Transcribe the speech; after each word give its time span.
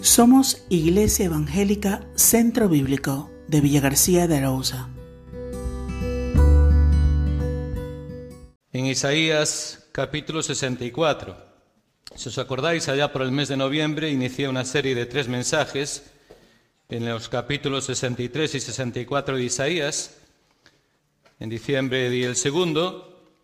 Somos 0.00 0.64
Iglesia 0.68 1.26
Evangélica 1.26 2.06
Centro 2.14 2.68
Bíblico 2.68 3.32
de 3.48 3.60
Villa 3.60 3.80
García 3.80 4.28
de 4.28 4.36
Arauza. 4.36 4.88
En 8.72 8.86
Isaías 8.86 9.88
capítulo 9.90 10.44
64. 10.44 11.36
Si 12.14 12.28
os 12.28 12.38
acordáis, 12.38 12.88
allá 12.88 13.12
por 13.12 13.22
el 13.22 13.32
mes 13.32 13.48
de 13.48 13.56
noviembre 13.56 14.08
inicié 14.08 14.48
una 14.48 14.64
serie 14.64 14.94
de 14.94 15.06
tres 15.06 15.26
mensajes 15.26 16.04
en 16.88 17.04
los 17.04 17.28
capítulos 17.28 17.86
63 17.86 18.54
y 18.54 18.60
64 18.60 19.36
de 19.36 19.42
Isaías. 19.42 20.16
En 21.40 21.48
diciembre 21.48 22.08
di 22.08 22.22
el 22.22 22.36
segundo 22.36 23.34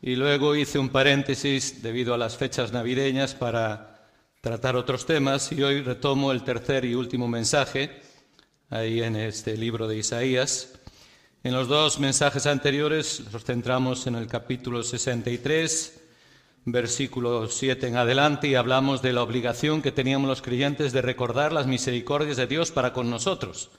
y 0.00 0.16
luego 0.16 0.56
hice 0.56 0.78
un 0.78 0.88
paréntesis 0.88 1.82
debido 1.82 2.14
a 2.14 2.18
las 2.18 2.38
fechas 2.38 2.72
navideñas 2.72 3.34
para 3.34 3.97
tratar 4.40 4.76
otros 4.76 5.04
temas 5.04 5.50
y 5.50 5.62
hoy 5.62 5.82
retomo 5.82 6.30
el 6.30 6.44
tercer 6.44 6.84
y 6.84 6.94
último 6.94 7.26
mensaje 7.26 8.00
ahí 8.70 9.02
en 9.02 9.16
este 9.16 9.56
libro 9.56 9.88
de 9.88 9.98
Isaías. 9.98 10.74
En 11.42 11.54
los 11.54 11.66
dos 11.66 11.98
mensajes 11.98 12.46
anteriores 12.46 13.22
nos 13.32 13.44
centramos 13.44 14.06
en 14.06 14.14
el 14.14 14.28
capítulo 14.28 14.82
63, 14.82 16.02
versículo 16.66 17.48
7 17.48 17.88
en 17.88 17.96
adelante, 17.96 18.48
y 18.48 18.54
hablamos 18.54 19.02
de 19.02 19.12
la 19.12 19.22
obligación 19.22 19.82
que 19.82 19.92
teníamos 19.92 20.28
los 20.28 20.42
creyentes 20.42 20.92
de 20.92 21.02
recordar 21.02 21.52
las 21.52 21.66
misericordias 21.66 22.36
de 22.36 22.46
Dios 22.46 22.70
para 22.70 22.92
con 22.92 23.10
nosotros. 23.10 23.70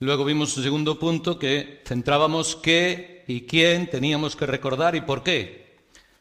Luego 0.00 0.24
vimos 0.24 0.56
un 0.56 0.62
segundo 0.62 0.98
punto 0.98 1.38
que 1.38 1.82
centrábamos 1.84 2.56
qué 2.56 3.24
y 3.28 3.42
quién 3.42 3.90
teníamos 3.90 4.34
que 4.34 4.46
recordar 4.46 4.96
y 4.96 5.00
por 5.00 5.22
qué. 5.22 5.67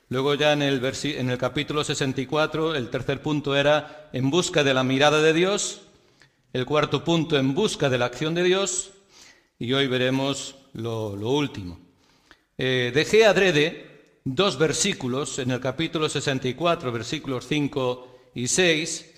Luego 0.10 0.36
ya 0.36 0.54
en 0.54 0.62
el, 0.62 0.82
en 1.04 1.30
el 1.30 1.38
capítulo 1.38 1.84
64 1.84 2.76
el 2.76 2.90
tercer 2.90 3.22
punto 3.22 3.58
era 3.58 4.10
en 4.14 4.30
busca 4.30 4.64
de 4.64 4.74
la 4.74 4.84
mirada 4.84 5.22
de 5.22 5.34
Dios, 5.34 5.82
el 6.54 6.66
cuarto 6.66 7.04
punto 7.04 7.38
en 7.38 7.54
busca 7.54 7.90
de 7.90 7.98
la 7.98 8.06
acción 8.06 8.34
de 8.34 8.44
Dios 8.44 8.92
y 9.60 9.74
hoy 9.74 9.88
veremos 9.88 10.56
lo, 10.72 11.12
último. 11.12 11.80
Eh, 12.58 12.92
dejé 12.96 13.26
adrede 13.26 14.20
dos 14.24 14.58
versículos 14.58 15.40
en 15.40 15.52
el 15.52 15.60
capítulo 15.60 16.08
64, 16.08 16.90
versículos 16.90 17.46
5 17.46 18.32
y 18.36 18.48
6, 18.48 19.14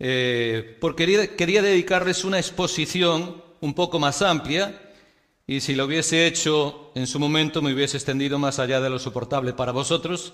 eh, 0.00 0.76
porque 0.80 1.36
quería 1.36 1.62
dedicarles 1.62 2.24
una 2.24 2.38
exposición 2.38 3.44
un 3.60 3.74
poco 3.74 4.00
más 4.00 4.22
amplia 4.22 4.85
y 5.46 5.60
si 5.60 5.74
lo 5.74 5.84
hubiese 5.84 6.26
hecho 6.26 6.90
en 6.94 7.06
su 7.06 7.20
momento 7.20 7.62
me 7.62 7.72
hubiese 7.72 7.96
extendido 7.96 8.38
más 8.38 8.58
allá 8.58 8.80
de 8.80 8.90
lo 8.90 8.98
soportable 8.98 9.52
para 9.52 9.72
vosotros, 9.72 10.32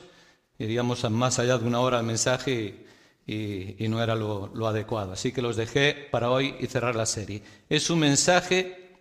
iríamos 0.58 1.08
más 1.10 1.38
allá 1.38 1.58
de 1.58 1.66
una 1.66 1.80
hora 1.80 1.98
de 1.98 2.02
mensaje 2.04 2.86
y, 3.26 3.88
no 3.88 4.02
era 4.02 4.14
lo, 4.14 4.50
lo, 4.54 4.66
adecuado. 4.66 5.12
Así 5.12 5.32
que 5.32 5.42
los 5.42 5.56
dejé 5.56 6.08
para 6.10 6.30
hoy 6.30 6.54
y 6.60 6.66
cerrar 6.66 6.96
la 6.96 7.06
serie. 7.06 7.42
Es 7.68 7.90
un 7.90 7.98
mensaje 7.98 8.96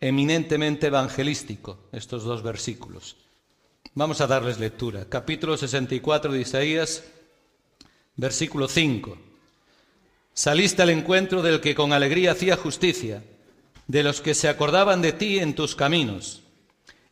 eminentemente 0.00 0.88
evangelístico, 0.88 1.78
estos 1.92 2.24
dos 2.24 2.42
versículos. 2.42 3.16
Vamos 3.94 4.20
a 4.20 4.26
darles 4.26 4.58
lectura. 4.58 5.06
Capítulo 5.08 5.56
64 5.56 6.32
de 6.32 6.40
Isaías, 6.40 7.04
versículo 8.16 8.68
5. 8.68 9.16
Saliste 10.34 10.82
al 10.82 10.90
encuentro 10.90 11.42
del 11.42 11.60
que 11.60 11.74
con 11.74 11.92
alegría 11.92 12.32
hacía 12.32 12.56
justicia 12.56 13.22
de 13.86 14.02
los 14.02 14.20
que 14.20 14.34
se 14.34 14.48
acordaban 14.48 15.02
de 15.02 15.12
ti 15.12 15.38
en 15.38 15.54
tus 15.54 15.74
caminos. 15.74 16.42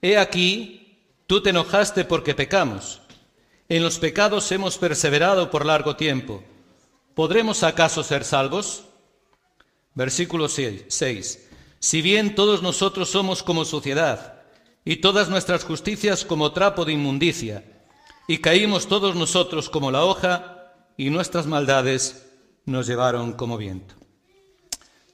He 0.01 0.17
aquí, 0.19 0.99
tú 1.27 1.43
te 1.43 1.51
enojaste 1.51 2.05
porque 2.05 2.35
pecamos. 2.35 3.03
En 3.69 3.83
los 3.83 3.99
pecados 3.99 4.51
hemos 4.53 4.79
perseverado 4.79 5.51
por 5.51 5.65
largo 5.65 5.97
tiempo. 5.97 6.43
¿Podremos 7.15 7.63
acaso 7.63 8.03
ser 8.03 8.25
salvos? 8.25 8.85
Versículo 9.95 10.49
6. 10.49 11.49
Si 11.79 12.03
bien 12.03 12.35
todos 12.35 12.63
nosotros 12.63 13.11
somos 13.11 13.43
como 13.43 13.65
suciedad, 13.65 14.41
y 14.85 14.97
todas 14.97 15.29
nuestras 15.29 15.65
justicias 15.65 16.25
como 16.25 16.53
trapo 16.53 16.85
de 16.85 16.93
inmundicia, 16.93 17.65
y 18.27 18.39
caímos 18.39 18.89
todos 18.89 19.15
nosotros 19.15 19.69
como 19.69 19.91
la 19.91 20.05
hoja, 20.05 20.75
y 20.97 21.11
nuestras 21.11 21.47
maldades 21.47 22.27
nos 22.65 22.87
llevaron 22.87 23.33
como 23.33 23.57
viento. 23.59 23.95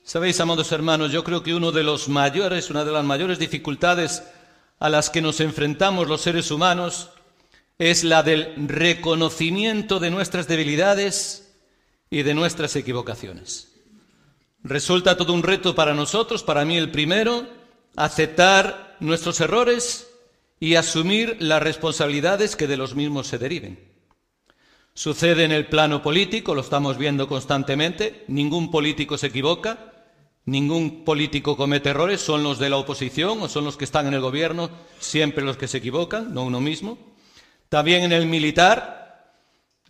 Sabéis, 0.09 0.41
amados 0.41 0.73
hermanos, 0.73 1.13
yo 1.13 1.23
creo 1.23 1.43
que 1.43 1.53
uno 1.53 1.71
de 1.71 1.83
los 1.83 2.09
mayores, 2.09 2.71
una 2.71 2.83
de 2.83 2.93
las 2.93 3.05
mayores 3.05 3.39
dificultades 3.39 4.23
a 4.79 4.89
las 4.89 5.11
que 5.11 5.21
nos 5.21 5.39
enfrentamos 5.39 6.09
los 6.09 6.23
seres 6.23 6.51
humanos 6.51 7.11
es 7.77 8.05
la 8.05 8.23
del 8.23 8.55
reconocimiento 8.57 10.01
de 10.01 10.11
nuestras 10.11 10.49
debilidades 10.49 11.55
y 12.09 12.23
de 12.23 12.33
nuestras 12.33 12.75
equivocaciones. 12.75 13.71
Resulta 14.63 15.19
todo 15.19 15.35
un 15.35 15.43
reto 15.43 15.75
para 15.75 15.93
nosotros, 15.93 16.43
para 16.43 16.65
mí 16.65 16.79
el 16.79 16.91
primero, 16.91 17.47
aceptar 17.95 18.97
nuestros 19.01 19.43
errores 19.43 20.09
y 20.59 20.77
asumir 20.77 21.37
las 21.39 21.63
responsabilidades 21.63 22.57
que 22.57 22.67
de 22.67 22.79
los 22.79 22.95
mismos 22.95 23.27
se 23.27 23.37
deriven. 23.37 23.79
Sucede 24.95 25.45
en 25.45 25.53
el 25.53 25.67
plano 25.67 26.03
político, 26.03 26.55
lo 26.55 26.63
estamos 26.63 26.97
viendo 26.97 27.29
constantemente, 27.29 28.25
ningún 28.27 28.71
político 28.71 29.19
se 29.19 29.27
equivoca, 29.27 29.93
Ningún 30.49 31.05
político 31.05 31.59
comete 31.59 31.91
errores, 31.91 32.23
son 32.23 32.43
los 32.43 32.59
de 32.59 32.71
la 32.71 32.79
oposición 32.79 33.43
o 33.43 33.51
son 33.51 33.67
los 33.67 33.77
que 33.77 33.85
están 33.85 34.07
en 34.07 34.15
el 34.15 34.23
gobierno, 34.23 34.71
siempre 34.99 35.45
los 35.45 35.59
que 35.59 35.69
se 35.69 35.77
equivocan, 35.77 36.33
no 36.33 36.43
uno 36.43 36.59
mismo. 36.59 36.97
También 37.69 38.03
en 38.03 38.13
el 38.13 38.25
militar 38.25 39.35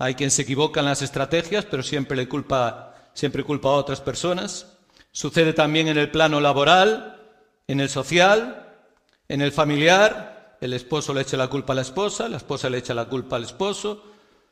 hay 0.00 0.16
quien 0.16 0.32
se 0.32 0.42
equivoca 0.42 0.80
en 0.80 0.86
las 0.86 1.00
estrategias, 1.00 1.64
pero 1.64 1.84
siempre 1.84 2.16
le 2.16 2.28
culpa, 2.28 2.92
siempre 3.14 3.44
culpa 3.44 3.68
a 3.68 3.74
otras 3.74 4.00
personas. 4.00 4.78
Sucede 5.12 5.52
también 5.52 5.86
en 5.86 5.96
el 5.96 6.10
plano 6.10 6.40
laboral, 6.40 7.22
en 7.68 7.78
el 7.78 7.88
social, 7.88 8.80
en 9.28 9.42
el 9.42 9.52
familiar. 9.52 10.56
El 10.60 10.72
esposo 10.72 11.14
le 11.14 11.20
echa 11.20 11.36
la 11.36 11.46
culpa 11.46 11.72
a 11.72 11.76
la 11.76 11.82
esposa, 11.82 12.28
la 12.28 12.38
esposa 12.38 12.68
le 12.68 12.78
echa 12.78 12.94
la 12.94 13.04
culpa 13.04 13.36
al 13.36 13.44
esposo, 13.44 14.02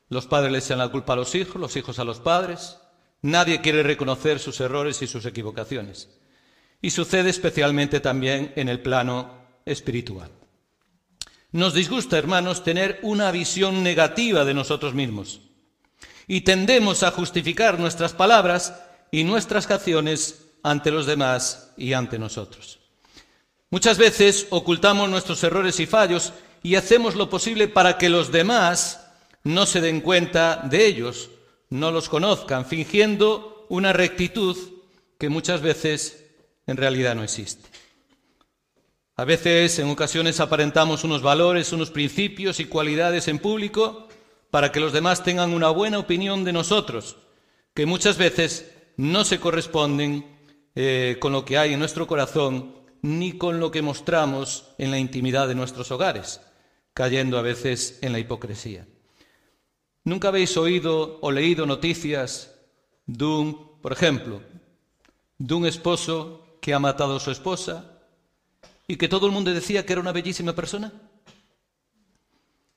los 0.09 0.29
padres 0.29 0.53
le 0.53 0.59
echan 0.59 0.79
la 0.79 0.89
culpa 0.89 1.15
a 1.15 1.17
los 1.17 1.35
hijos, 1.35 1.61
los 1.61 1.75
hijos 1.75 1.99
a 1.99 2.05
los 2.05 2.21
padres. 2.21 2.79
Nadie 3.23 3.61
quiere 3.61 3.83
reconocer 3.83 4.39
sus 4.39 4.61
errores 4.61 5.03
y 5.03 5.07
sus 5.07 5.25
equivocaciones. 5.27 6.09
Y 6.81 6.91
sucede 6.91 7.31
especialmente 7.31 8.01
también 8.01 8.53
en 8.57 8.69
el 8.69 8.81
plano 8.81 9.47
espiritual. 9.65 10.31
Nos 11.53 11.75
disgusta, 11.75 12.19
hermanos, 12.19 12.65
tener 12.65 12.99
una 13.03 13.31
visión 13.31 13.83
negativa 13.83 14.45
de 14.45 14.55
nosotros 14.55 14.95
mismos. 14.95 15.41
Y 16.27 16.43
tendemos 16.43 17.03
a 17.03 17.11
justificar 17.11 17.79
nuestras 17.79 18.13
palabras 18.13 18.75
y 19.11 19.25
nuestras 19.25 19.71
acciones 19.71 20.47
ante 20.63 20.91
los 20.91 21.07
demás 21.07 21.73
y 21.77 21.93
ante 21.93 22.19
nosotros. 22.19 22.81
Muchas 23.71 23.99
veces 23.99 24.47
ocultamos 24.51 25.09
nuestros 25.09 25.43
errores 25.45 25.81
y 25.81 25.87
fallos 25.87 26.33
y 26.63 26.75
hacemos 26.75 27.15
lo 27.15 27.31
posible 27.31 27.69
para 27.69 27.99
que 27.99 28.09
los 28.09 28.33
demás 28.33 29.07
no 29.45 29.67
se 29.67 29.81
den 29.81 30.01
cuenta 30.01 30.63
de 30.69 30.87
ellos 30.87 31.31
no 31.71 31.91
los 31.91 32.09
conozcan, 32.09 32.67
fingiendo 32.67 33.67
una 33.69 33.93
rectitud 33.93 34.57
que 35.19 35.29
muchas 35.29 35.61
veces 35.61 36.27
en 36.67 36.77
realidad 36.77 37.15
no 37.15 37.23
existe. 37.23 37.69
A 39.17 39.25
veces, 39.25 39.79
en 39.79 39.89
ocasiones, 39.89 40.41
aparentamos 40.41 41.03
unos 41.03 41.23
valores, 41.23 41.73
unos 41.73 41.91
principios 41.91 42.61
y 42.61 42.67
cualidades 42.67 43.29
en 43.29 43.39
público 43.39 44.09
para 44.51 44.73
que 44.73 44.81
los 44.81 44.93
demás 44.93 45.25
tengan 45.25 45.55
una 45.55 45.71
buena 45.71 45.99
opinión 45.99 46.45
de 46.45 46.53
nosotros, 46.53 47.17
que 47.75 47.87
muchas 47.87 48.19
veces 48.19 48.71
no 48.97 49.25
se 49.25 49.41
corresponden 49.41 50.27
eh, 50.75 51.17
con 51.19 51.33
lo 51.33 51.45
que 51.45 51.57
hay 51.57 51.73
en 51.73 51.79
nuestro 51.79 52.07
corazón 52.07 52.77
ni 53.03 53.33
con 53.33 53.61
lo 53.61 53.71
que 53.71 53.83
mostramos 53.83 54.75
en 54.79 54.91
la 54.91 54.99
intimidad 54.99 55.49
de 55.49 55.55
nuestros 55.55 55.91
hogares, 55.91 56.41
cayendo 56.93 57.39
a 57.39 57.43
veces 57.43 57.99
en 58.03 58.13
la 58.13 58.19
hipocresía. 58.19 58.87
¿Nunca 60.07 60.29
habéis 60.29 60.57
oído 60.57 61.19
o 61.21 61.33
leído 61.33 61.67
noticias 61.67 62.55
de 63.07 63.25
un, 63.25 63.81
por 63.83 63.91
ejemplo, 63.91 64.41
de 65.37 65.53
un 65.53 65.67
esposo 65.67 66.59
que 66.63 66.73
ha 66.73 66.79
matado 66.79 67.17
a 67.17 67.21
su 67.21 67.33
esposa 67.33 67.99
y 68.87 68.95
que 68.99 69.09
todo 69.09 69.27
el 69.27 69.33
mundo 69.33 69.53
decía 69.53 69.85
que 69.85 69.93
era 69.93 70.01
una 70.01 70.13
bellísima 70.13 70.53
persona? 70.53 70.93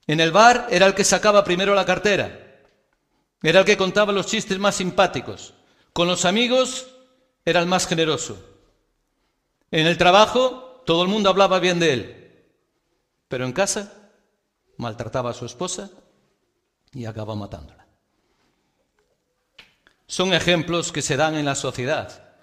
En 0.08 0.20
el 0.20 0.32
bar 0.32 0.70
era 0.72 0.88
el 0.88 0.96
que 0.96 1.04
sacaba 1.04 1.44
primero 1.44 1.76
la 1.76 1.86
cartera, 1.86 2.66
era 3.44 3.60
el 3.60 3.66
que 3.66 3.78
contaba 3.78 4.12
los 4.12 4.26
chistes 4.26 4.58
más 4.58 4.74
simpáticos, 4.74 5.54
con 5.94 6.08
los 6.08 6.26
amigos 6.26 6.88
era 7.46 7.60
el 7.60 7.68
más 7.68 7.86
generoso. 7.86 8.44
En 9.70 9.86
el 9.86 10.00
trabajo 10.00 10.82
todo 10.84 11.04
el 11.04 11.10
mundo 11.10 11.30
hablaba 11.30 11.60
bien 11.60 11.80
de 11.80 11.94
él, 11.94 12.44
pero 13.28 13.46
en 13.46 13.54
casa 13.54 14.10
maltrataba 14.78 15.30
a 15.30 15.36
su 15.36 15.46
esposa 15.46 15.92
y 16.94 17.06
acaba 17.06 17.36
matándola. 17.36 17.86
Son 20.08 20.34
ejemplos 20.34 20.92
que 20.92 21.02
se 21.02 21.18
dan 21.18 21.36
en 21.36 21.46
la 21.46 21.56
sociedad. 21.56 22.36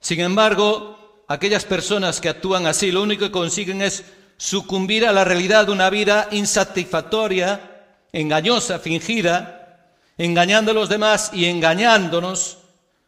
Sin 0.00 0.20
embargo, 0.20 1.24
aquellas 1.28 1.64
personas 1.64 2.20
que 2.20 2.28
actúan 2.28 2.66
así 2.66 2.90
lo 2.90 3.02
único 3.02 3.26
que 3.26 3.30
consiguen 3.30 3.82
es 3.82 4.04
sucumbir 4.36 5.06
a 5.06 5.12
la 5.12 5.24
realidad 5.24 5.66
de 5.66 5.72
una 5.72 5.90
vida 5.90 6.28
insatisfactoria, 6.32 8.00
engañosa, 8.12 8.78
fingida, 8.78 9.94
engañando 10.18 10.72
a 10.72 10.74
los 10.74 10.88
demás 10.88 11.30
y 11.32 11.46
engañándonos 11.46 12.58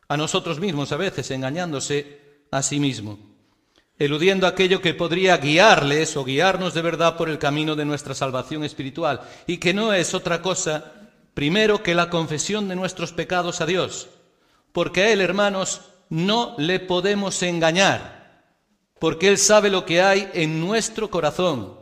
a 0.08 0.16
nosotros 0.16 0.60
mismos 0.60 0.92
a 0.92 0.96
veces, 0.96 1.30
engañándose 1.30 2.20
a 2.50 2.62
sí 2.62 2.78
mismo, 2.78 3.18
eludiendo 3.98 4.46
aquello 4.46 4.80
que 4.80 4.94
podría 4.94 5.36
guiarles 5.38 6.16
o 6.16 6.24
guiarnos 6.24 6.74
de 6.74 6.82
verdad 6.82 7.16
por 7.16 7.28
el 7.28 7.38
camino 7.38 7.76
de 7.76 7.84
nuestra 7.84 8.14
salvación 8.14 8.64
espiritual, 8.64 9.20
y 9.46 9.58
que 9.58 9.74
no 9.74 9.92
es 9.92 10.14
otra 10.14 10.42
cosa, 10.42 10.92
primero, 11.34 11.82
que 11.82 11.94
la 11.94 12.10
confesión 12.10 12.68
de 12.68 12.76
nuestros 12.76 13.12
pecados 13.12 13.60
a 13.60 13.66
Dios, 13.66 14.08
porque 14.72 15.02
a 15.02 15.12
Él, 15.12 15.20
hermanos, 15.20 15.82
no 16.08 16.54
le 16.58 16.80
podemos 16.80 17.42
engañar, 17.42 18.44
porque 18.98 19.28
Él 19.28 19.38
sabe 19.38 19.70
lo 19.70 19.84
que 19.84 20.02
hay 20.02 20.30
en 20.34 20.60
nuestro 20.60 21.10
corazón, 21.10 21.78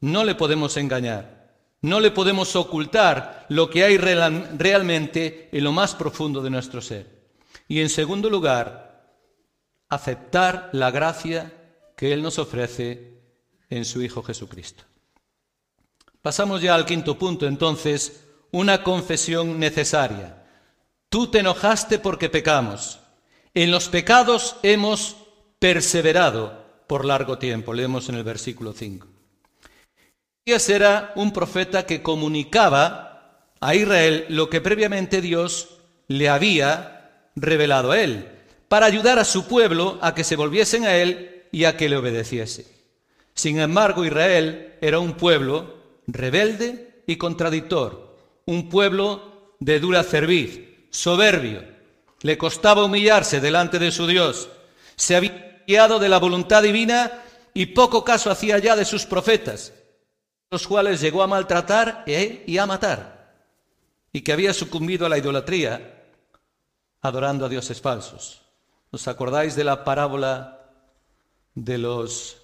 no 0.00 0.24
le 0.24 0.34
podemos 0.34 0.76
engañar. 0.76 1.38
No 1.80 2.00
le 2.00 2.10
podemos 2.10 2.56
ocultar 2.56 3.46
lo 3.48 3.70
que 3.70 3.84
hay 3.84 3.98
realmente 3.98 5.48
en 5.52 5.62
lo 5.62 5.70
más 5.70 5.94
profundo 5.94 6.42
de 6.42 6.50
nuestro 6.50 6.80
ser. 6.80 7.06
Y 7.68 7.80
en 7.80 7.88
segundo 7.88 8.28
lugar, 8.28 8.87
aceptar 9.88 10.70
la 10.72 10.90
gracia 10.90 11.52
que 11.96 12.12
Él 12.12 12.22
nos 12.22 12.38
ofrece 12.38 13.18
en 13.70 13.84
su 13.84 14.02
Hijo 14.02 14.22
Jesucristo. 14.22 14.84
Pasamos 16.22 16.62
ya 16.62 16.74
al 16.74 16.86
quinto 16.86 17.18
punto, 17.18 17.46
entonces, 17.46 18.24
una 18.50 18.82
confesión 18.82 19.58
necesaria. 19.58 20.44
Tú 21.08 21.28
te 21.30 21.40
enojaste 21.40 21.98
porque 21.98 22.28
pecamos. 22.28 23.00
En 23.54 23.70
los 23.70 23.88
pecados 23.88 24.56
hemos 24.62 25.16
perseverado 25.58 26.66
por 26.86 27.04
largo 27.04 27.38
tiempo, 27.38 27.74
leemos 27.74 28.08
en 28.08 28.16
el 28.16 28.24
versículo 28.24 28.72
5. 28.72 29.06
Elías 30.44 30.68
era 30.70 31.12
un 31.14 31.32
profeta 31.32 31.84
que 31.84 32.02
comunicaba 32.02 33.54
a 33.60 33.74
Israel 33.74 34.26
lo 34.28 34.48
que 34.48 34.60
previamente 34.60 35.20
Dios 35.20 35.78
le 36.06 36.28
había 36.28 37.30
revelado 37.36 37.92
a 37.92 38.00
él, 38.00 38.37
para 38.68 38.86
ayudar 38.86 39.18
a 39.18 39.24
su 39.24 39.46
pueblo 39.46 39.98
a 40.00 40.14
que 40.14 40.24
se 40.24 40.36
volviesen 40.36 40.84
a 40.84 40.96
él 40.96 41.44
y 41.50 41.64
a 41.64 41.76
que 41.76 41.88
le 41.88 41.96
obedeciese. 41.96 42.66
Sin 43.34 43.58
embargo, 43.58 44.04
Israel 44.04 44.74
era 44.80 44.98
un 44.98 45.14
pueblo 45.14 45.76
rebelde 46.06 47.02
y 47.06 47.16
contradictor, 47.16 48.16
un 48.44 48.68
pueblo 48.68 49.54
de 49.60 49.80
dura 49.80 50.02
cerviz, 50.02 50.60
soberbio. 50.90 51.64
Le 52.20 52.36
costaba 52.36 52.84
humillarse 52.84 53.40
delante 53.40 53.78
de 53.78 53.92
su 53.92 54.06
Dios. 54.06 54.48
Se 54.96 55.16
había 55.16 55.62
guiado 55.66 55.98
de 55.98 56.08
la 56.08 56.18
voluntad 56.18 56.62
divina 56.62 57.22
y 57.54 57.66
poco 57.66 58.04
caso 58.04 58.30
hacía 58.30 58.58
ya 58.58 58.76
de 58.76 58.84
sus 58.84 59.06
profetas 59.06 59.72
los 60.50 60.66
cuales 60.66 61.00
llegó 61.00 61.22
a 61.22 61.26
maltratar 61.26 62.04
e, 62.06 62.44
y 62.46 62.58
a 62.58 62.66
matar, 62.66 63.34
y 64.12 64.22
que 64.22 64.32
había 64.32 64.54
sucumbido 64.54 65.04
a 65.04 65.08
la 65.08 65.18
idolatría, 65.18 66.06
adorando 67.02 67.44
a 67.44 67.48
dioses 67.48 67.80
falsos. 67.80 68.42
¿Os 68.90 69.06
acordáis 69.06 69.54
de 69.54 69.64
la 69.64 69.84
parábola 69.84 70.72
de 71.54 71.76
los 71.76 72.40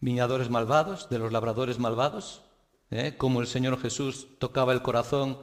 viñadores 0.00 0.48
malvados, 0.48 1.08
de 1.10 1.18
los 1.18 1.32
labradores 1.32 1.78
malvados? 1.78 2.42
¿Eh? 2.90 3.16
Como 3.18 3.40
el 3.40 3.46
Señor 3.46 3.78
Jesús 3.78 4.26
tocaba 4.38 4.72
el 4.72 4.80
corazón 4.80 5.38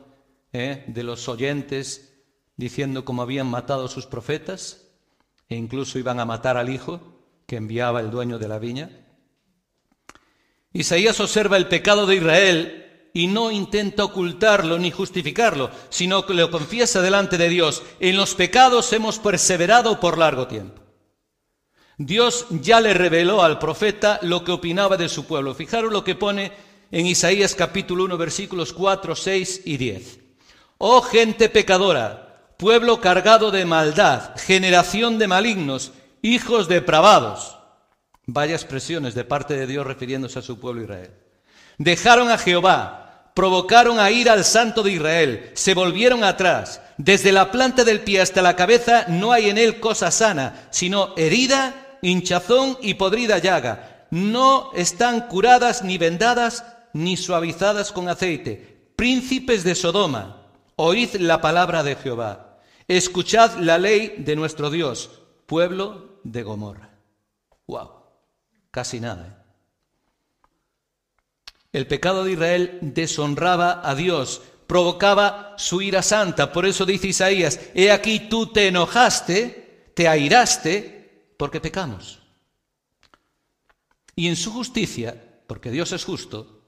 ¿eh? 0.52 0.86
de 0.88 1.04
los 1.04 1.30
oyentes, 1.30 2.16
diciendo 2.58 3.06
cómo 3.06 3.22
habían 3.22 3.48
matado 3.48 3.86
a 3.86 3.90
sus 3.90 4.08
profetas, 4.08 4.88
e 5.50 5.56
incluso 5.56 6.00
iban 6.00 6.20
a 6.20 6.26
matar 6.26 6.58
al 6.58 6.70
hijo 6.70 7.00
que 7.46 7.58
enviaba 7.58 8.00
el 8.00 8.10
dueño 8.10 8.40
de 8.40 8.48
la 8.48 8.58
viña. 8.58 8.90
Isaías 10.72 11.20
observa 11.20 11.58
el 11.58 11.68
pecado 11.68 12.08
de 12.08 12.16
Israel 12.16 12.83
y 13.14 13.28
no 13.28 13.52
intenta 13.52 14.04
ocultarlo 14.04 14.80
ni 14.80 14.90
justificarlo, 14.90 15.70
sino 15.90 16.26
que 16.26 16.34
lo 16.34 16.50
confiesa 16.50 17.02
delante 17.02 17.38
de 17.38 17.48
Dios. 17.48 17.84
En 18.00 18.18
los 18.18 18.34
pecados 18.34 18.92
hemos 18.92 19.20
perseverado 19.20 20.00
por 20.00 20.18
largo 20.18 20.48
tiempo. 20.48 20.82
Dios 21.98 22.48
ya 22.50 22.82
le 22.82 22.96
reveló 22.96 23.44
al 23.44 23.60
profeta 23.60 24.20
lo 24.24 24.44
que 24.44 24.52
opinaba 24.52 24.98
de 24.98 25.10
su 25.10 25.26
pueblo. 25.26 25.54
Fijaros 25.54 25.94
lo 25.94 26.04
que 26.04 26.16
pone 26.16 26.52
en 26.92 27.06
Isaías 27.06 27.54
capítulo 27.54 28.06
1 28.06 28.18
versículos 28.18 28.74
4, 28.74 29.16
6 29.16 29.62
y 29.66 29.78
10. 29.78 30.20
Oh 30.80 31.02
gente 31.02 31.50
pecadora, 31.50 32.56
pueblo 32.58 33.00
cargado 33.00 33.52
de 33.52 33.66
maldad, 33.66 34.36
generación 34.38 35.20
de 35.20 35.28
malignos, 35.28 35.92
hijos 36.24 36.68
depravados. 36.68 37.58
Vaya 38.26 38.56
expresiones 38.56 39.14
de 39.14 39.24
parte 39.24 39.56
de 39.56 39.68
Dios 39.68 39.86
refiriéndose 39.86 40.40
a 40.40 40.42
su 40.42 40.60
pueblo 40.60 40.82
Israel. 40.82 41.12
Dejaron 41.78 42.30
a 42.32 42.38
Jehová, 42.38 43.03
provocaron 43.34 44.00
a 44.00 44.12
ir 44.12 44.30
al 44.30 44.44
santo 44.44 44.84
de 44.84 44.92
Israel, 44.92 45.52
se 45.54 45.74
volvieron 45.74 46.24
atrás. 46.24 46.82
Desde 46.98 47.32
la 47.32 47.52
planta 47.52 47.84
del 47.84 48.02
pie 48.02 48.22
hasta 48.22 48.42
la 48.42 48.56
cabeza 48.56 49.06
no 49.08 49.32
hay 49.32 49.50
en 49.50 49.58
él 49.58 49.80
cosa 49.80 50.12
sana, 50.12 50.68
sino 50.70 51.14
herida, 51.18 51.98
hinchazón 52.02 52.78
y 52.82 52.94
podrida 52.96 53.40
llaga. 53.40 54.06
No 54.12 54.72
están 54.76 55.28
curadas 55.28 55.84
ni 55.84 55.98
vendadas 55.98 56.64
ni 56.94 57.18
suavizadas 57.18 57.92
con 57.92 58.10
aceite. 58.10 58.92
Príncipes 58.96 59.64
de 59.64 59.74
Sodoma, 59.74 60.44
oíd 60.76 61.16
la 61.16 61.42
palabra 61.42 61.82
de 61.82 61.96
Jehová. 61.96 62.60
Escuchad 62.88 63.58
la 63.58 63.80
ley 63.80 64.16
de 64.20 64.36
nuestro 64.36 64.70
Dios, 64.70 65.10
pueblo 65.48 66.20
de 66.24 66.44
Gomorra. 66.44 66.90
Wow. 67.66 67.90
Casi 68.70 69.00
nada. 69.00 69.28
¿eh? 69.28 69.43
El 71.74 71.88
pecado 71.88 72.24
de 72.24 72.34
Israel 72.34 72.78
deshonraba 72.82 73.82
a 73.84 73.96
Dios, 73.96 74.44
provocaba 74.68 75.56
su 75.58 75.82
ira 75.82 76.04
santa. 76.04 76.54
Por 76.54 76.68
eso 76.68 76.86
dice 76.86 77.08
Isaías, 77.08 77.60
he 77.74 77.92
aquí 77.92 78.30
tú 78.30 78.48
te 78.48 78.68
enojaste, 78.68 79.92
te 79.96 80.08
airaste, 80.08 81.34
porque 81.36 81.60
pecamos. 81.60 82.20
Y 84.16 84.28
en 84.28 84.36
su 84.36 84.52
justicia, 84.52 85.42
porque 85.48 85.72
Dios 85.72 85.92
es 85.92 86.06
justo, 86.06 86.62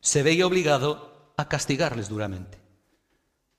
se 0.00 0.22
veía 0.22 0.46
obligado 0.46 1.34
a 1.36 1.48
castigarles 1.48 2.08
duramente. 2.08 2.58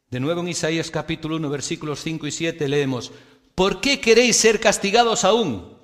De 0.09 0.19
nuevo 0.19 0.41
en 0.41 0.47
Isaías 0.47 0.89
capítulo 0.89 1.35
1, 1.35 1.49
versículos 1.49 2.01
5 2.01 2.27
y 2.27 2.31
7 2.31 2.67
leemos, 2.67 3.11
¿por 3.53 3.79
qué 3.79 4.01
queréis 4.01 4.37
ser 4.37 4.59
castigados 4.59 5.23
aún? 5.23 5.77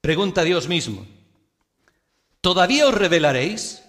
Pregunta 0.00 0.44
Dios 0.44 0.68
mismo. 0.68 1.06
¿Todavía 2.40 2.88
os 2.88 2.94
revelaréis? 2.94 3.81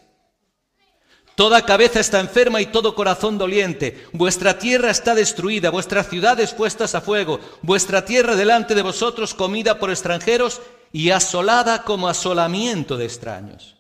Toda 1.35 1.65
cabeza 1.65 1.99
está 1.99 2.19
enferma 2.19 2.61
y 2.61 2.67
todo 2.67 2.93
corazón 2.93 3.37
doliente. 3.37 4.05
Vuestra 4.13 4.59
tierra 4.59 4.91
está 4.91 5.15
destruida, 5.15 5.71
vuestras 5.71 6.07
ciudades 6.07 6.53
puestas 6.53 6.93
a 6.93 7.01
fuego, 7.01 7.39
vuestra 7.63 8.05
tierra 8.05 8.35
delante 8.35 8.75
de 8.75 8.83
vosotros 8.83 9.33
comida 9.33 9.79
por 9.79 9.89
extranjeros 9.89 10.61
y 10.91 11.09
asolada 11.09 11.83
como 11.83 12.07
asolamiento 12.07 12.97
de 12.97 13.05
extraños. 13.05 13.75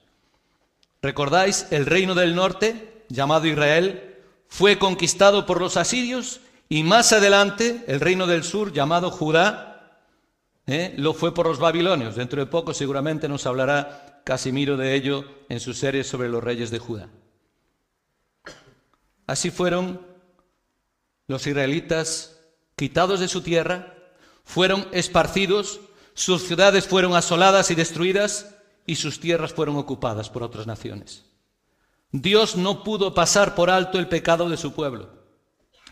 ¿Recordáis 1.01 1.67
el 1.69 1.85
reino 1.85 2.15
del 2.15 2.33
norte, 2.33 3.03
llamado 3.09 3.45
Israel, 3.45 4.15
fue 4.47 4.79
conquistado 4.79 5.45
por 5.45 5.61
los 5.61 5.77
asirios 5.77 6.39
y 6.69 6.81
más 6.83 7.13
adelante 7.13 7.83
el 7.87 7.99
reino 7.99 8.25
del 8.25 8.43
sur, 8.43 8.73
llamado 8.73 9.11
Judá, 9.11 9.69
¿Eh? 10.65 10.93
lo 10.97 11.13
fue 11.13 11.33
por 11.33 11.47
los 11.47 11.59
babilonios. 11.59 12.15
Dentro 12.15 12.39
de 12.39 12.49
poco 12.49 12.73
seguramente 12.73 13.27
nos 13.27 13.45
hablará 13.45 14.21
Casimiro 14.23 14.77
de 14.77 14.95
ello 14.95 15.25
en 15.49 15.59
su 15.59 15.73
serie 15.73 16.03
sobre 16.03 16.29
los 16.29 16.43
reyes 16.43 16.71
de 16.71 16.79
Judá. 16.79 17.09
Así 19.27 19.51
fueron 19.51 20.05
los 21.27 21.47
israelitas 21.47 22.39
quitados 22.75 23.19
de 23.19 23.27
su 23.27 23.41
tierra, 23.41 23.95
fueron 24.43 24.87
esparcidos, 24.91 25.79
sus 26.13 26.43
ciudades 26.43 26.87
fueron 26.87 27.15
asoladas 27.15 27.71
y 27.71 27.75
destruidas 27.75 28.55
y 28.85 28.95
sus 28.95 29.19
tierras 29.19 29.53
fueron 29.53 29.77
ocupadas 29.77 30.29
por 30.29 30.43
otras 30.43 30.67
naciones. 30.67 31.25
Dios 32.11 32.55
no 32.55 32.83
pudo 32.83 33.13
pasar 33.13 33.55
por 33.55 33.69
alto 33.69 33.97
el 33.97 34.07
pecado 34.07 34.49
de 34.49 34.57
su 34.57 34.73
pueblo. 34.73 35.09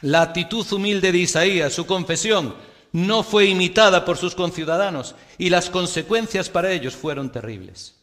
La 0.01 0.21
actitud 0.21 0.65
humilde 0.71 1.11
de 1.11 1.17
Isaías, 1.19 1.73
su 1.73 1.85
confesión, 1.85 2.55
no 2.91 3.23
fue 3.23 3.45
imitada 3.45 4.03
por 4.03 4.17
sus 4.17 4.35
conciudadanos 4.35 5.15
y 5.37 5.49
las 5.49 5.69
consecuencias 5.69 6.49
para 6.49 6.71
ellos 6.71 6.95
fueron 6.95 7.31
terribles. 7.31 7.95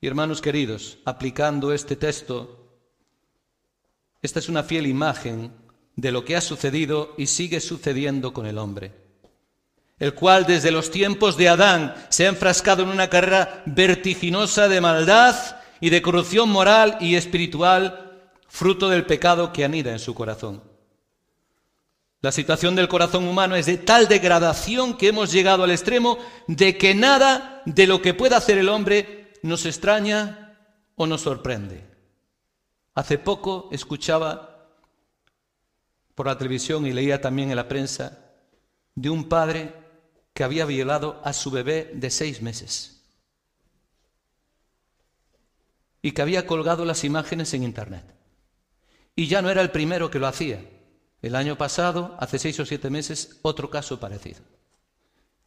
Y 0.00 0.06
hermanos 0.06 0.40
queridos, 0.40 0.98
aplicando 1.04 1.72
este 1.72 1.96
texto, 1.96 2.59
esta 4.22 4.38
es 4.38 4.48
una 4.48 4.62
fiel 4.62 4.86
imagen 4.86 5.52
de 5.96 6.12
lo 6.12 6.24
que 6.24 6.36
ha 6.36 6.40
sucedido 6.40 7.14
y 7.16 7.26
sigue 7.26 7.60
sucediendo 7.60 8.32
con 8.32 8.46
el 8.46 8.58
hombre, 8.58 8.92
el 9.98 10.14
cual 10.14 10.46
desde 10.46 10.70
los 10.70 10.90
tiempos 10.90 11.36
de 11.36 11.48
Adán 11.48 11.94
se 12.08 12.26
ha 12.26 12.28
enfrascado 12.28 12.82
en 12.82 12.88
una 12.88 13.08
carrera 13.08 13.62
vertiginosa 13.66 14.68
de 14.68 14.80
maldad 14.80 15.36
y 15.80 15.90
de 15.90 16.02
corrupción 16.02 16.50
moral 16.50 16.98
y 17.00 17.14
espiritual, 17.14 18.30
fruto 18.48 18.88
del 18.88 19.06
pecado 19.06 19.52
que 19.52 19.64
anida 19.64 19.92
en 19.92 19.98
su 19.98 20.14
corazón. 20.14 20.62
La 22.22 22.32
situación 22.32 22.76
del 22.76 22.88
corazón 22.88 23.26
humano 23.26 23.56
es 23.56 23.64
de 23.64 23.78
tal 23.78 24.06
degradación 24.06 24.98
que 24.98 25.08
hemos 25.08 25.32
llegado 25.32 25.64
al 25.64 25.70
extremo 25.70 26.18
de 26.46 26.76
que 26.76 26.94
nada 26.94 27.62
de 27.64 27.86
lo 27.86 28.02
que 28.02 28.12
pueda 28.12 28.36
hacer 28.36 28.58
el 28.58 28.68
hombre 28.68 29.32
nos 29.42 29.64
extraña 29.64 30.58
o 30.96 31.06
nos 31.06 31.22
sorprende. 31.22 31.89
Hace 32.94 33.18
poco 33.18 33.68
escuchaba 33.72 34.68
por 36.14 36.26
la 36.26 36.36
televisión 36.36 36.86
y 36.86 36.92
leía 36.92 37.20
también 37.20 37.50
en 37.50 37.56
la 37.56 37.68
prensa 37.68 38.18
de 38.94 39.10
un 39.10 39.28
padre 39.28 39.74
que 40.34 40.44
había 40.44 40.64
violado 40.64 41.20
a 41.24 41.32
su 41.32 41.50
bebé 41.50 41.90
de 41.94 42.10
seis 42.10 42.42
meses 42.42 43.00
y 46.02 46.12
que 46.12 46.22
había 46.22 46.46
colgado 46.46 46.84
las 46.84 47.04
imágenes 47.04 47.52
en 47.54 47.62
Internet. 47.62 48.04
Y 49.14 49.26
ya 49.26 49.42
no 49.42 49.50
era 49.50 49.60
el 49.60 49.70
primero 49.70 50.10
que 50.10 50.18
lo 50.18 50.26
hacía. 50.26 50.64
El 51.20 51.34
año 51.34 51.58
pasado, 51.58 52.16
hace 52.18 52.38
seis 52.38 52.58
o 52.60 52.64
siete 52.64 52.88
meses, 52.88 53.38
otro 53.42 53.68
caso 53.68 54.00
parecido. 54.00 54.40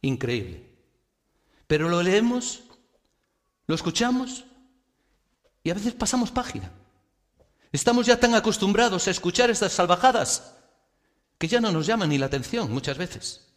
Increíble. 0.02 0.70
Pero 1.66 1.88
lo 1.88 2.02
leemos, 2.02 2.62
lo 3.66 3.74
escuchamos 3.74 4.44
y 5.62 5.70
a 5.70 5.74
veces 5.74 5.94
pasamos 5.94 6.30
página. 6.30 6.70
Estamos 7.74 8.06
ya 8.06 8.20
tan 8.20 8.36
acostumbrados 8.36 9.08
a 9.08 9.10
escuchar 9.10 9.50
estas 9.50 9.72
salvajadas 9.72 10.54
que 11.38 11.48
ya 11.48 11.60
no 11.60 11.72
nos 11.72 11.88
llaman 11.88 12.08
ni 12.08 12.18
la 12.18 12.26
atención 12.26 12.70
muchas 12.70 12.96
veces. 12.96 13.48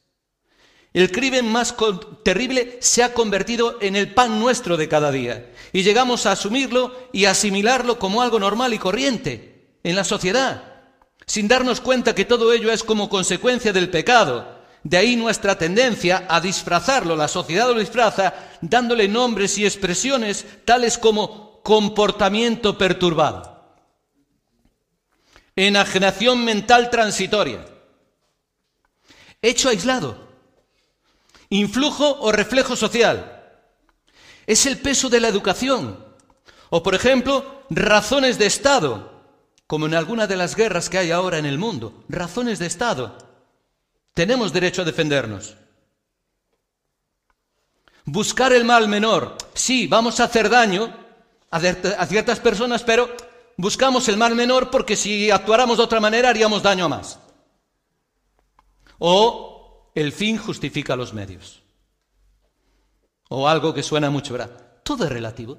El 0.91 1.11
crimen 1.11 1.47
más 1.47 1.75
terrible 2.23 2.79
se 2.81 3.03
ha 3.03 3.13
convertido 3.13 3.77
en 3.79 3.95
el 3.95 4.15
pan 4.15 4.39
nuestro 4.39 4.75
de 4.75 4.89
cada 4.89 5.11
día 5.11 5.53
y 5.71 5.83
llegamos 5.83 6.25
a 6.25 6.31
asumirlo 6.31 6.97
y 7.13 7.25
asimilarlo 7.25 7.99
como 7.99 8.23
algo 8.23 8.39
normal 8.39 8.73
y 8.73 8.79
corriente 8.79 9.77
en 9.83 9.95
la 9.95 10.03
sociedad, 10.03 10.63
sin 11.27 11.47
darnos 11.47 11.79
cuenta 11.79 12.15
que 12.15 12.25
todo 12.25 12.51
ello 12.51 12.71
es 12.71 12.83
como 12.83 13.09
consecuencia 13.09 13.71
del 13.71 13.91
pecado. 13.91 14.63
De 14.81 14.97
ahí 14.97 15.15
nuestra 15.15 15.59
tendencia 15.59 16.25
a 16.27 16.41
disfrazarlo, 16.41 17.15
la 17.15 17.27
sociedad 17.27 17.67
lo 17.67 17.77
disfraza 17.77 18.33
dándole 18.61 19.07
nombres 19.07 19.59
y 19.59 19.65
expresiones 19.65 20.43
tales 20.65 20.97
como 20.97 21.61
comportamiento 21.61 22.79
perturbado, 22.79 23.56
enajenación 25.57 26.45
mental 26.45 26.89
transitoria, 26.89 27.65
hecho 29.41 29.69
aislado, 29.69 30.29
influjo 31.49 32.19
o 32.21 32.31
reflejo 32.31 32.75
social. 32.75 33.33
Es 34.45 34.65
el 34.65 34.77
peso 34.77 35.09
de 35.09 35.19
la 35.19 35.27
educación. 35.27 36.05
O, 36.69 36.83
por 36.83 36.95
ejemplo, 36.95 37.63
razones 37.69 38.37
de 38.37 38.45
Estado, 38.45 39.23
como 39.65 39.87
en 39.87 39.95
alguna 39.95 40.27
de 40.27 40.37
las 40.37 40.55
guerras 40.55 40.89
que 40.89 40.99
hay 40.99 41.11
ahora 41.11 41.37
en 41.37 41.45
el 41.45 41.57
mundo. 41.57 42.05
Razones 42.07 42.59
de 42.59 42.67
Estado. 42.67 43.17
Tenemos 44.13 44.53
derecho 44.53 44.83
a 44.83 44.85
defendernos. 44.85 45.55
Buscar 48.05 48.53
el 48.53 48.63
mal 48.63 48.87
menor. 48.87 49.37
Sí, 49.53 49.87
vamos 49.87 50.19
a 50.19 50.25
hacer 50.25 50.49
daño 50.49 50.93
a 51.49 52.05
ciertas 52.05 52.39
personas, 52.39 52.83
pero 52.83 53.09
buscamos 53.57 54.07
el 54.07 54.17
mal 54.17 54.35
menor 54.35 54.69
porque 54.69 54.95
si 54.95 55.29
actuáramos 55.31 55.77
de 55.77 55.83
otra 55.83 55.99
manera 55.99 56.29
haríamos 56.29 56.63
daño 56.63 56.85
a 56.85 56.89
más. 56.89 57.19
O 58.99 59.91
el 59.95 60.11
fin 60.11 60.37
justifica 60.37 60.95
los 60.95 61.13
medios. 61.13 61.63
O 63.29 63.47
algo 63.47 63.73
que 63.73 63.83
suena 63.83 64.09
mucho, 64.09 64.33
¿verdad? 64.33 64.81
Todo 64.83 65.03
es 65.03 65.09
relativo. 65.09 65.57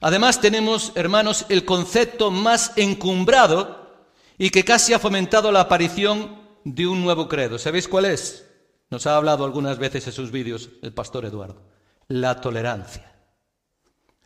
Además 0.00 0.40
tenemos, 0.40 0.92
hermanos, 0.94 1.46
el 1.48 1.64
concepto 1.64 2.30
más 2.30 2.72
encumbrado 2.76 4.06
y 4.38 4.50
que 4.50 4.64
casi 4.64 4.92
ha 4.92 4.98
fomentado 4.98 5.50
la 5.50 5.60
aparición 5.60 6.38
de 6.64 6.86
un 6.86 7.02
nuevo 7.02 7.28
credo. 7.28 7.58
¿Sabéis 7.58 7.88
cuál 7.88 8.04
es? 8.04 8.46
Nos 8.90 9.06
ha 9.06 9.16
hablado 9.16 9.44
algunas 9.44 9.78
veces 9.78 10.06
en 10.06 10.12
sus 10.12 10.30
vídeos 10.30 10.68
el 10.82 10.92
pastor 10.92 11.24
Eduardo. 11.24 11.62
La 12.08 12.40
tolerancia. 12.40 13.12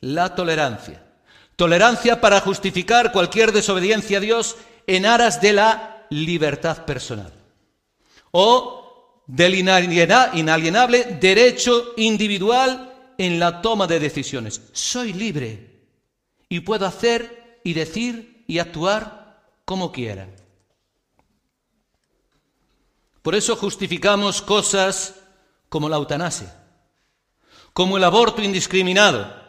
La 0.01 0.35
tolerancia. 0.35 1.10
Tolerancia 1.61 2.23
para 2.23 2.41
justificar 2.41 3.13
cualquier 3.13 3.53
desobediencia 3.53 4.17
a 4.17 4.21
Dios 4.23 4.57
en 4.87 5.05
aras 5.05 5.43
de 5.43 5.53
la 5.53 6.07
libertad 6.09 6.87
personal 6.87 7.31
o 8.31 9.23
del 9.27 9.57
inalienable 9.57 11.19
derecho 11.21 11.93
individual 11.99 13.13
en 13.19 13.39
la 13.39 13.61
toma 13.61 13.87
de 13.87 14.01
decisiones. 14.01 14.63
Soy 14.73 15.13
libre 15.13 15.83
y 16.49 16.61
puedo 16.61 16.87
hacer 16.87 17.61
y 17.63 17.75
decir 17.75 18.43
y 18.49 18.59
actuar 18.59 19.43
como 19.67 19.93
quiera. 19.93 20.31
Por 23.21 23.35
eso 23.35 23.55
justificamos 23.55 24.41
cosas 24.41 25.15
como 25.69 25.91
la 25.91 25.97
eutanasia, 25.97 26.57
como 27.75 27.99
el 27.99 28.05
aborto 28.05 28.41
indiscriminado, 28.41 29.40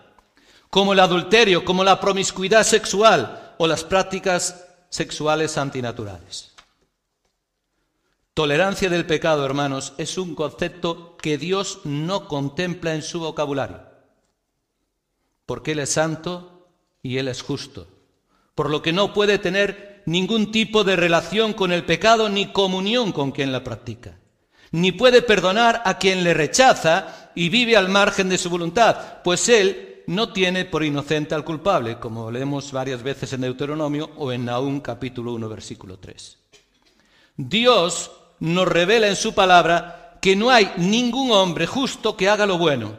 como 0.72 0.94
el 0.94 1.02
adulterio, 1.02 1.64
como 1.66 1.84
la 1.84 2.00
promiscuidad 2.00 2.64
sexual 2.64 3.56
o 3.58 3.68
las 3.68 3.84
prácticas 3.84 4.66
sexuales 4.90 5.58
antinaturales. 5.58 6.54
Tolerancia 8.34 8.90
del 8.90 9.06
pecado, 9.06 9.46
hermanos, 9.46 9.94
es 9.98 10.18
un 10.18 10.34
concepto 10.34 11.18
que 11.18 11.38
Dios 11.38 11.82
no 11.84 12.30
contempla 12.30 12.96
en 12.96 13.02
su 13.02 13.20
vocabulario, 13.20 13.82
porque 15.46 15.74
Él 15.74 15.80
es 15.80 15.92
santo 15.92 16.70
y 17.04 17.18
Él 17.18 17.28
es 17.28 17.42
justo, 17.42 17.88
por 18.56 18.70
lo 18.70 18.82
que 18.82 18.94
no 18.94 19.14
puede 19.14 19.40
tener 19.40 20.04
ningún 20.06 20.54
tipo 20.54 20.86
de 20.86 20.96
relación 20.96 21.52
con 21.52 21.74
el 21.74 21.86
pecado 21.86 22.30
ni 22.30 22.54
comunión 22.54 23.12
con 23.12 23.32
quien 23.32 23.52
la 23.52 23.66
practica, 23.66 24.18
ni 24.72 24.94
puede 24.94 25.22
perdonar 25.22 25.82
a 25.84 25.98
quien 25.98 26.24
le 26.24 26.34
rechaza 26.34 27.32
y 27.36 27.50
vive 27.50 27.76
al 27.76 27.90
margen 27.90 28.30
de 28.30 28.38
su 28.38 28.50
voluntad, 28.50 29.22
pues 29.22 29.50
Él 29.50 29.91
no 30.12 30.34
tiene 30.34 30.66
por 30.66 30.84
inocente 30.84 31.34
al 31.34 31.46
culpable, 31.46 31.98
como 31.98 32.30
leemos 32.30 32.74
varias 32.74 33.02
veces 33.02 33.32
en 33.32 33.42
Deuteronomio 33.42 34.12
o 34.18 34.34
en 34.34 34.44
Nahum 34.44 34.82
capítulo 34.82 35.34
1 35.34 35.48
versículo 35.48 36.00
3. 36.00 36.38
Dios 37.38 38.12
nos 38.40 38.68
revela 38.68 39.08
en 39.08 39.16
su 39.16 39.34
palabra 39.34 40.18
que 40.22 40.36
no 40.36 40.50
hay 40.50 40.70
ningún 40.76 41.32
hombre 41.32 41.66
justo 41.66 42.18
que 42.18 42.28
haga 42.28 42.46
lo 42.46 42.58
bueno 42.58 42.98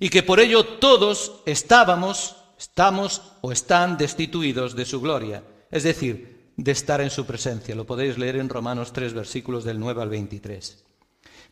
y 0.00 0.08
que 0.08 0.22
por 0.22 0.40
ello 0.40 0.64
todos 0.64 1.42
estábamos, 1.44 2.34
estamos 2.58 3.20
o 3.42 3.52
están 3.52 3.98
destituidos 3.98 4.74
de 4.74 4.86
su 4.86 5.02
gloria, 5.02 5.44
es 5.70 5.82
decir, 5.82 6.48
de 6.56 6.72
estar 6.72 7.02
en 7.02 7.10
su 7.10 7.26
presencia. 7.26 7.74
Lo 7.74 7.84
podéis 7.84 8.16
leer 8.16 8.36
en 8.36 8.48
Romanos 8.48 8.94
3, 8.94 9.12
versículos 9.12 9.64
del 9.64 9.78
9 9.78 10.00
al 10.00 10.08
23. 10.08 10.82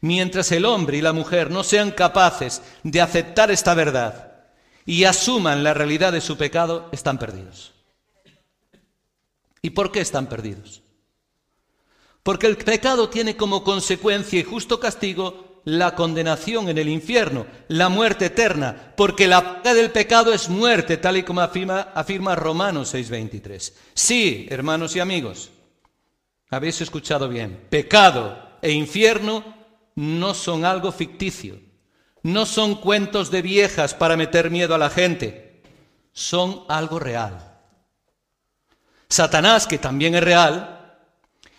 Mientras 0.01 0.51
el 0.53 0.65
hombre 0.65 0.97
y 0.97 1.03
la 1.03 1.13
mujer 1.13 1.51
no 1.51 1.65
sean 1.65 1.91
capaces 1.91 2.63
de 2.83 3.03
aceptar 3.03 3.51
esta 3.51 3.75
verdad 3.75 4.30
y 4.87 5.05
asuman 5.05 5.63
la 5.63 5.75
realidad 5.75 6.13
de 6.13 6.21
su 6.21 6.37
pecado, 6.37 6.89
están 6.93 7.19
perdidos. 7.19 7.73
¿Y 9.63 9.71
por 9.71 9.93
qué 9.93 10.01
están 10.01 10.27
perdidos? 10.27 10.83
Porque 12.23 12.47
el 12.47 12.57
pecado 12.57 13.09
tiene 13.09 13.37
como 13.37 13.65
consecuencia 13.65 14.41
y 14.41 14.45
justo 14.45 14.81
castigo 14.81 15.63
la 15.65 15.95
condenación 15.95 16.69
en 16.69 16.79
el 16.79 16.89
infierno, 16.89 17.47
la 17.69 17.89
muerte 17.89 18.27
eterna, 18.27 18.95
porque 18.97 19.29
la 19.29 19.63
paga 19.63 19.75
del 19.75 19.91
pecado 19.91 20.33
es 20.33 20.49
muerte, 20.49 20.97
tal 20.97 21.19
y 21.19 21.23
como 21.23 21.41
afirma, 21.41 21.89
afirma 21.95 22.35
Romanos 22.35 22.95
6:23. 22.95 23.75
Sí, 23.95 24.47
hermanos 24.51 24.97
y 24.97 25.01
amigos, 25.01 25.51
habéis 26.51 26.81
escuchado 26.81 27.29
bien, 27.29 27.67
pecado 27.69 28.51
e 28.63 28.73
infierno 28.73 29.45
no 29.95 30.35
son 30.35 30.65
algo 30.65 30.93
ficticio, 30.93 31.61
no 32.23 32.47
son 32.47 32.77
cuentos 32.77 33.31
de 33.31 33.43
viejas 33.43 33.95
para 33.95 34.17
meter 34.17 34.51
miedo 34.51 34.75
a 34.75 34.79
la 34.79 34.91
gente, 34.91 35.63
son 36.13 36.65
algo 36.69 36.99
real. 36.99 37.59
Satanás, 39.09 39.67
que 39.67 39.79
también 39.79 40.15
es 40.15 40.23
real, 40.23 40.99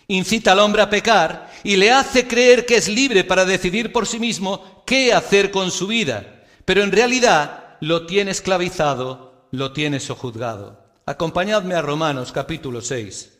incita 0.07 0.51
al 0.51 0.59
hombre 0.59 0.81
a 0.81 0.89
pecar 0.89 1.51
y 1.63 1.75
le 1.75 1.91
hace 1.91 2.27
creer 2.27 2.65
que 2.65 2.75
es 2.75 2.87
libre 2.87 3.23
para 3.23 3.45
decidir 3.45 3.91
por 3.91 4.07
sí 4.07 4.19
mismo 4.19 4.83
qué 4.85 5.13
hacer 5.13 5.51
con 5.51 5.71
su 5.71 5.87
vida, 5.87 6.43
pero 6.65 6.83
en 6.83 6.91
realidad 6.91 7.77
lo 7.81 8.05
tiene 8.05 8.31
esclavizado, 8.31 9.47
lo 9.51 9.73
tiene 9.73 9.99
sojuzgado. 9.99 10.81
Acompañadme 11.05 11.75
a 11.75 11.81
Romanos 11.81 12.31
capítulo 12.31 12.81
6. 12.81 13.39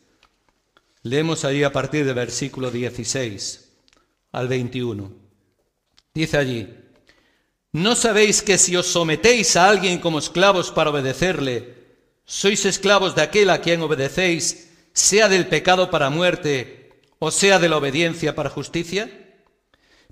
Leemos 1.04 1.44
allí 1.44 1.62
a 1.64 1.72
partir 1.72 2.04
del 2.04 2.14
versículo 2.14 2.70
16 2.70 3.70
al 4.32 4.48
21. 4.48 5.12
Dice 6.14 6.36
allí, 6.36 6.68
¿no 7.72 7.96
sabéis 7.96 8.42
que 8.42 8.58
si 8.58 8.76
os 8.76 8.86
sometéis 8.86 9.56
a 9.56 9.68
alguien 9.68 9.98
como 9.98 10.18
esclavos 10.18 10.70
para 10.70 10.90
obedecerle, 10.90 11.74
sois 12.24 12.64
esclavos 12.64 13.14
de 13.14 13.22
aquel 13.22 13.50
a 13.50 13.60
quien 13.60 13.82
obedecéis? 13.82 14.68
sea 14.92 15.28
del 15.28 15.46
pecado 15.46 15.90
para 15.90 16.10
muerte 16.10 16.90
o 17.18 17.30
sea 17.30 17.58
de 17.58 17.68
la 17.68 17.78
obediencia 17.78 18.34
para 18.34 18.50
justicia? 18.50 19.10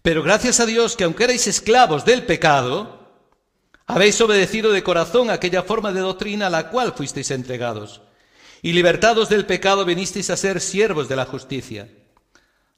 Pero 0.02 0.23
gracias 0.23 0.61
a 0.61 0.67
Dios 0.67 0.97
que 0.97 1.05
aunque 1.05 1.25
erais 1.25 1.47
esclavos 1.47 2.05
del 2.05 2.25
pecado, 2.25 3.00
habéis 3.87 4.21
obedecido 4.21 4.73
de 4.73 4.83
corazón 4.83 5.29
aquella 5.29 5.62
forma 5.62 5.93
de 5.93 6.00
doctrina 6.00 6.47
a 6.47 6.50
la 6.50 6.71
cual 6.71 6.95
fuisteis 6.97 7.31
entregados, 7.31 8.00
y 8.62 8.73
libertados 8.73 9.29
del 9.29 9.45
pecado 9.45 9.85
vinisteis 9.85 10.31
a 10.31 10.37
ser 10.37 10.61
siervos 10.61 11.09
de 11.09 11.17
la 11.17 11.26
justicia. 11.26 11.88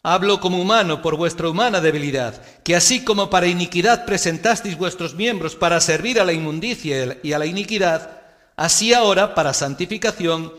Hablo 0.04 0.40
como 0.40 0.60
humano 0.60 1.00
por 1.00 1.16
vuestra 1.16 1.48
humana 1.48 1.80
debilidad, 1.80 2.42
que 2.64 2.74
así 2.74 3.04
como 3.04 3.30
para 3.30 3.46
iniquidad 3.46 4.04
presentasteis 4.04 4.76
vuestros 4.76 5.14
miembros 5.14 5.54
para 5.54 5.80
servir 5.80 6.18
a 6.18 6.24
la 6.24 6.32
inmundicia 6.32 7.18
y 7.22 7.32
a 7.32 7.38
la 7.38 7.46
iniquidad, 7.46 8.20
así 8.56 8.92
ahora 8.92 9.36
para 9.36 9.54
santificación 9.54 10.52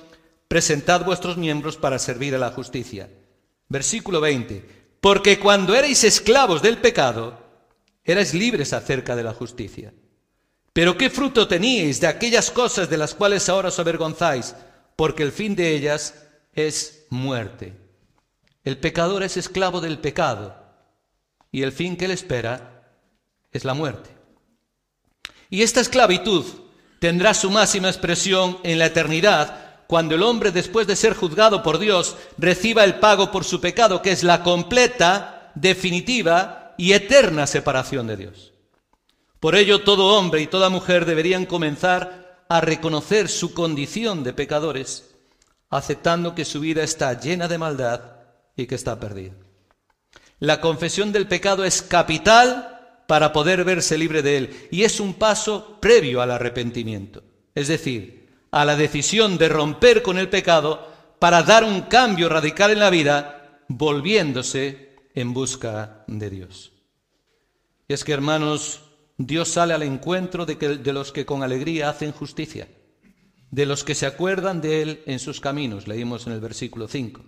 presentad 0.48 1.04
vuestros 1.04 1.36
miembros 1.36 1.76
para 1.76 2.00
servir 2.00 2.36
a 2.36 2.38
la 2.38 2.52
justicia. 2.52 3.10
Versículo 3.68 4.22
20. 4.22 4.84
Porque 5.02 5.38
cuando 5.40 5.76
erais 5.76 6.06
esclavos 6.06 6.62
del 6.62 6.78
pecado, 6.78 7.38
erais 8.06 8.34
libres 8.34 8.72
acerca 8.72 9.14
de 9.14 9.24
la 9.24 9.34
justicia. 9.34 9.94
Pero 10.72 10.98
¿qué 10.98 11.10
fruto 11.10 11.50
teníais 11.50 12.00
de 12.00 12.08
aquellas 12.08 12.50
cosas 12.50 12.90
de 12.90 12.98
las 12.98 13.14
cuales 13.14 13.50
ahora 13.50 13.68
os 13.68 13.80
avergonzáis? 13.80 14.56
Porque 14.96 15.24
el 15.24 15.34
fin 15.34 15.54
de 15.54 15.76
ellas 15.76 16.16
es 16.54 17.06
muerte. 17.10 17.83
El 18.64 18.78
pecador 18.78 19.24
es 19.24 19.36
esclavo 19.36 19.82
del 19.82 20.00
pecado 20.00 20.56
y 21.52 21.64
el 21.64 21.72
fin 21.72 21.98
que 21.98 22.08
le 22.08 22.14
espera 22.14 22.86
es 23.52 23.66
la 23.66 23.74
muerte. 23.74 24.10
Y 25.50 25.62
esta 25.64 25.82
esclavitud 25.82 26.46
tendrá 27.00 27.34
su 27.34 27.50
máxima 27.50 27.90
expresión 27.90 28.58
en 28.64 28.80
la 28.80 28.86
eternidad 28.86 29.82
cuando 29.88 30.16
el 30.16 30.24
hombre, 30.24 30.52
después 30.52 30.88
de 30.88 30.96
ser 30.96 31.14
juzgado 31.14 31.62
por 31.62 31.78
Dios, 31.78 32.16
reciba 32.38 32.86
el 32.86 32.96
pago 32.96 33.32
por 33.32 33.44
su 33.44 33.60
pecado, 33.60 34.02
que 34.02 34.12
es 34.12 34.24
la 34.24 34.42
completa, 34.42 35.52
definitiva 35.56 36.74
y 36.78 36.94
eterna 36.94 37.46
separación 37.46 38.08
de 38.08 38.18
Dios. 38.18 38.54
Por 39.40 39.56
ello, 39.56 39.84
todo 39.84 40.18
hombre 40.18 40.42
y 40.42 40.48
toda 40.48 40.70
mujer 40.70 41.06
deberían 41.06 41.46
comenzar 41.46 42.46
a 42.48 42.62
reconocer 42.62 43.28
su 43.28 43.54
condición 43.54 44.24
de 44.24 44.34
pecadores, 44.34 45.14
aceptando 45.70 46.34
que 46.34 46.46
su 46.46 46.62
vida 46.62 46.82
está 46.82 47.20
llena 47.20 47.48
de 47.48 47.58
maldad 47.58 48.23
y 48.56 48.66
que 48.68 48.76
está 48.76 49.00
perdida. 49.00 49.34
La 50.40 50.62
confesión 50.62 51.12
del 51.12 51.28
pecado 51.28 51.64
es 51.64 51.82
capital 51.82 53.04
para 53.08 53.34
poder 53.34 53.64
verse 53.64 53.98
libre 53.98 54.22
de 54.22 54.38
él 54.38 54.68
y 54.72 54.84
es 54.84 55.00
un 55.00 55.14
paso 55.14 55.80
previo 55.80 56.22
al 56.22 56.32
arrepentimiento, 56.32 57.24
es 57.56 57.68
decir, 57.68 58.30
a 58.52 58.66
la 58.66 58.76
decisión 58.76 59.38
de 59.38 59.50
romper 59.50 60.02
con 60.04 60.18
el 60.18 60.30
pecado 60.30 60.92
para 61.20 61.44
dar 61.44 61.64
un 61.64 61.82
cambio 61.82 62.30
radical 62.30 62.72
en 62.72 62.80
la 62.80 62.90
vida, 62.90 63.62
volviéndose 63.68 64.96
en 65.16 65.34
busca 65.34 66.04
de 66.08 66.30
Dios. 66.30 66.74
Y 67.88 67.94
es 67.94 68.04
que, 68.04 68.12
hermanos, 68.12 68.82
Dios 69.18 69.50
sale 69.50 69.74
al 69.74 69.84
encuentro 69.84 70.46
de, 70.46 70.56
de 70.56 70.94
los 70.94 71.12
que 71.12 71.26
con 71.26 71.44
alegría 71.44 71.90
hacen 71.90 72.12
justicia, 72.12 72.68
de 73.52 73.66
los 73.66 73.84
que 73.84 73.96
se 73.96 74.06
acuerdan 74.06 74.62
de 74.62 74.82
Él 74.82 75.04
en 75.06 75.20
sus 75.20 75.40
caminos, 75.40 75.88
leímos 75.88 76.28
en 76.28 76.34
el 76.34 76.40
versículo 76.40 76.88
5, 76.88 77.24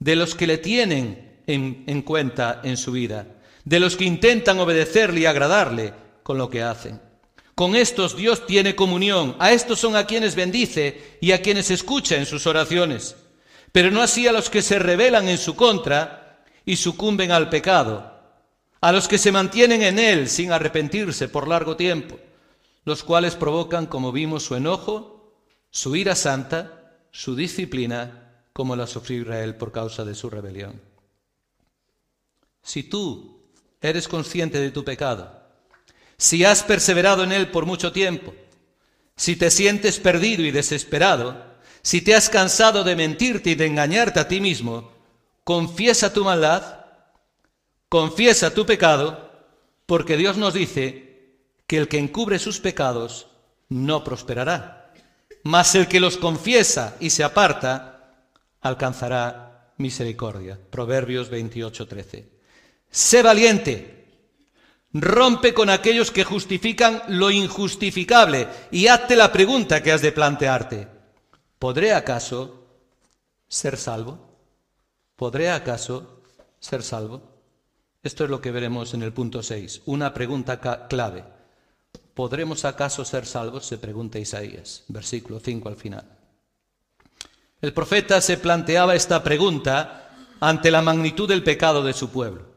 de 0.00 0.16
los 0.16 0.34
que 0.34 0.46
le 0.46 0.58
tienen 0.58 1.42
en, 1.46 2.02
cuenta 2.02 2.60
en 2.64 2.76
su 2.76 2.92
vida, 2.92 3.26
de 3.64 3.78
los 3.78 3.96
que 3.96 4.04
intentan 4.04 4.58
obedecerle 4.58 5.20
y 5.20 5.26
agradarle 5.26 5.92
con 6.22 6.38
lo 6.38 6.48
que 6.50 6.62
hacen. 6.62 7.00
Con 7.54 7.76
estos 7.76 8.16
Dios 8.16 8.46
tiene 8.46 8.74
comunión, 8.74 9.36
a 9.38 9.52
estos 9.52 9.78
son 9.78 9.94
a 9.94 10.06
quienes 10.06 10.34
bendice 10.34 11.18
y 11.20 11.32
a 11.32 11.42
quienes 11.42 11.70
escucha 11.70 12.16
en 12.16 12.24
sus 12.24 12.46
oraciones, 12.46 13.16
pero 13.72 13.90
no 13.90 14.00
así 14.00 14.26
a 14.26 14.32
los 14.32 14.48
que 14.48 14.62
se 14.62 14.78
rebelan 14.78 15.28
en 15.28 15.38
su 15.38 15.54
contra 15.54 16.42
y 16.64 16.76
sucumben 16.76 17.30
al 17.30 17.50
pecado, 17.50 18.18
a 18.80 18.92
los 18.92 19.06
que 19.06 19.18
se 19.18 19.32
mantienen 19.32 19.82
en 19.82 19.98
él 19.98 20.28
sin 20.28 20.52
arrepentirse 20.52 21.28
por 21.28 21.46
largo 21.46 21.76
tiempo, 21.76 22.18
los 22.84 23.04
cuales 23.04 23.36
provocan, 23.36 23.84
como 23.84 24.10
vimos, 24.10 24.44
su 24.44 24.56
enojo, 24.56 25.34
su 25.70 25.94
ira 25.94 26.14
santa, 26.14 26.96
su 27.10 27.36
disciplina, 27.36 28.29
como 28.60 28.76
la 28.76 28.86
sufrió 28.86 29.22
Israel 29.22 29.54
por 29.54 29.72
causa 29.72 30.04
de 30.04 30.14
su 30.14 30.28
rebelión. 30.28 30.78
Si 32.62 32.82
tú 32.82 33.40
eres 33.80 34.06
consciente 34.06 34.60
de 34.60 34.70
tu 34.70 34.84
pecado, 34.84 35.32
si 36.18 36.44
has 36.44 36.62
perseverado 36.62 37.24
en 37.24 37.32
él 37.32 37.50
por 37.50 37.64
mucho 37.64 37.90
tiempo, 37.90 38.34
si 39.16 39.36
te 39.36 39.50
sientes 39.50 39.98
perdido 39.98 40.42
y 40.42 40.50
desesperado, 40.50 41.42
si 41.80 42.02
te 42.02 42.14
has 42.14 42.28
cansado 42.28 42.84
de 42.84 42.96
mentirte 42.96 43.48
y 43.48 43.54
de 43.54 43.64
engañarte 43.64 44.20
a 44.20 44.28
ti 44.28 44.42
mismo, 44.42 44.92
confiesa 45.42 46.12
tu 46.12 46.22
maldad, 46.22 46.84
confiesa 47.88 48.52
tu 48.52 48.66
pecado, 48.66 49.30
porque 49.86 50.18
Dios 50.18 50.36
nos 50.36 50.52
dice 50.52 51.38
que 51.66 51.78
el 51.78 51.88
que 51.88 51.96
encubre 51.96 52.38
sus 52.38 52.60
pecados 52.60 53.28
no 53.70 54.04
prosperará, 54.04 54.92
mas 55.44 55.74
el 55.74 55.88
que 55.88 55.98
los 55.98 56.18
confiesa 56.18 56.98
y 57.00 57.08
se 57.08 57.24
aparta 57.24 57.89
alcanzará 58.60 59.72
misericordia. 59.76 60.58
Proverbios 60.70 61.30
28, 61.30 61.86
13. 61.86 62.28
Sé 62.90 63.22
valiente. 63.22 63.96
Rompe 64.92 65.54
con 65.54 65.70
aquellos 65.70 66.10
que 66.10 66.24
justifican 66.24 67.02
lo 67.08 67.30
injustificable 67.30 68.48
y 68.72 68.88
hazte 68.88 69.14
la 69.14 69.32
pregunta 69.32 69.82
que 69.82 69.92
has 69.92 70.02
de 70.02 70.10
plantearte. 70.10 70.88
¿Podré 71.58 71.92
acaso 71.92 72.66
ser 73.46 73.76
salvo? 73.76 74.18
¿Podré 75.14 75.50
acaso 75.50 76.22
ser 76.58 76.82
salvo? 76.82 77.22
Esto 78.02 78.24
es 78.24 78.30
lo 78.30 78.40
que 78.40 78.50
veremos 78.50 78.94
en 78.94 79.02
el 79.02 79.12
punto 79.12 79.42
6. 79.42 79.82
Una 79.86 80.12
pregunta 80.12 80.58
clave. 80.88 81.24
¿Podremos 82.14 82.64
acaso 82.64 83.04
ser 83.04 83.26
salvos? 83.26 83.66
Se 83.66 83.78
pregunta 83.78 84.18
Isaías, 84.18 84.84
versículo 84.88 85.38
5 85.38 85.68
al 85.68 85.76
final. 85.76 86.19
El 87.62 87.74
profeta 87.74 88.20
se 88.20 88.38
planteaba 88.38 88.94
esta 88.94 89.22
pregunta 89.22 90.10
ante 90.40 90.70
la 90.70 90.80
magnitud 90.80 91.28
del 91.28 91.42
pecado 91.42 91.84
de 91.84 91.92
su 91.92 92.10
pueblo. 92.10 92.48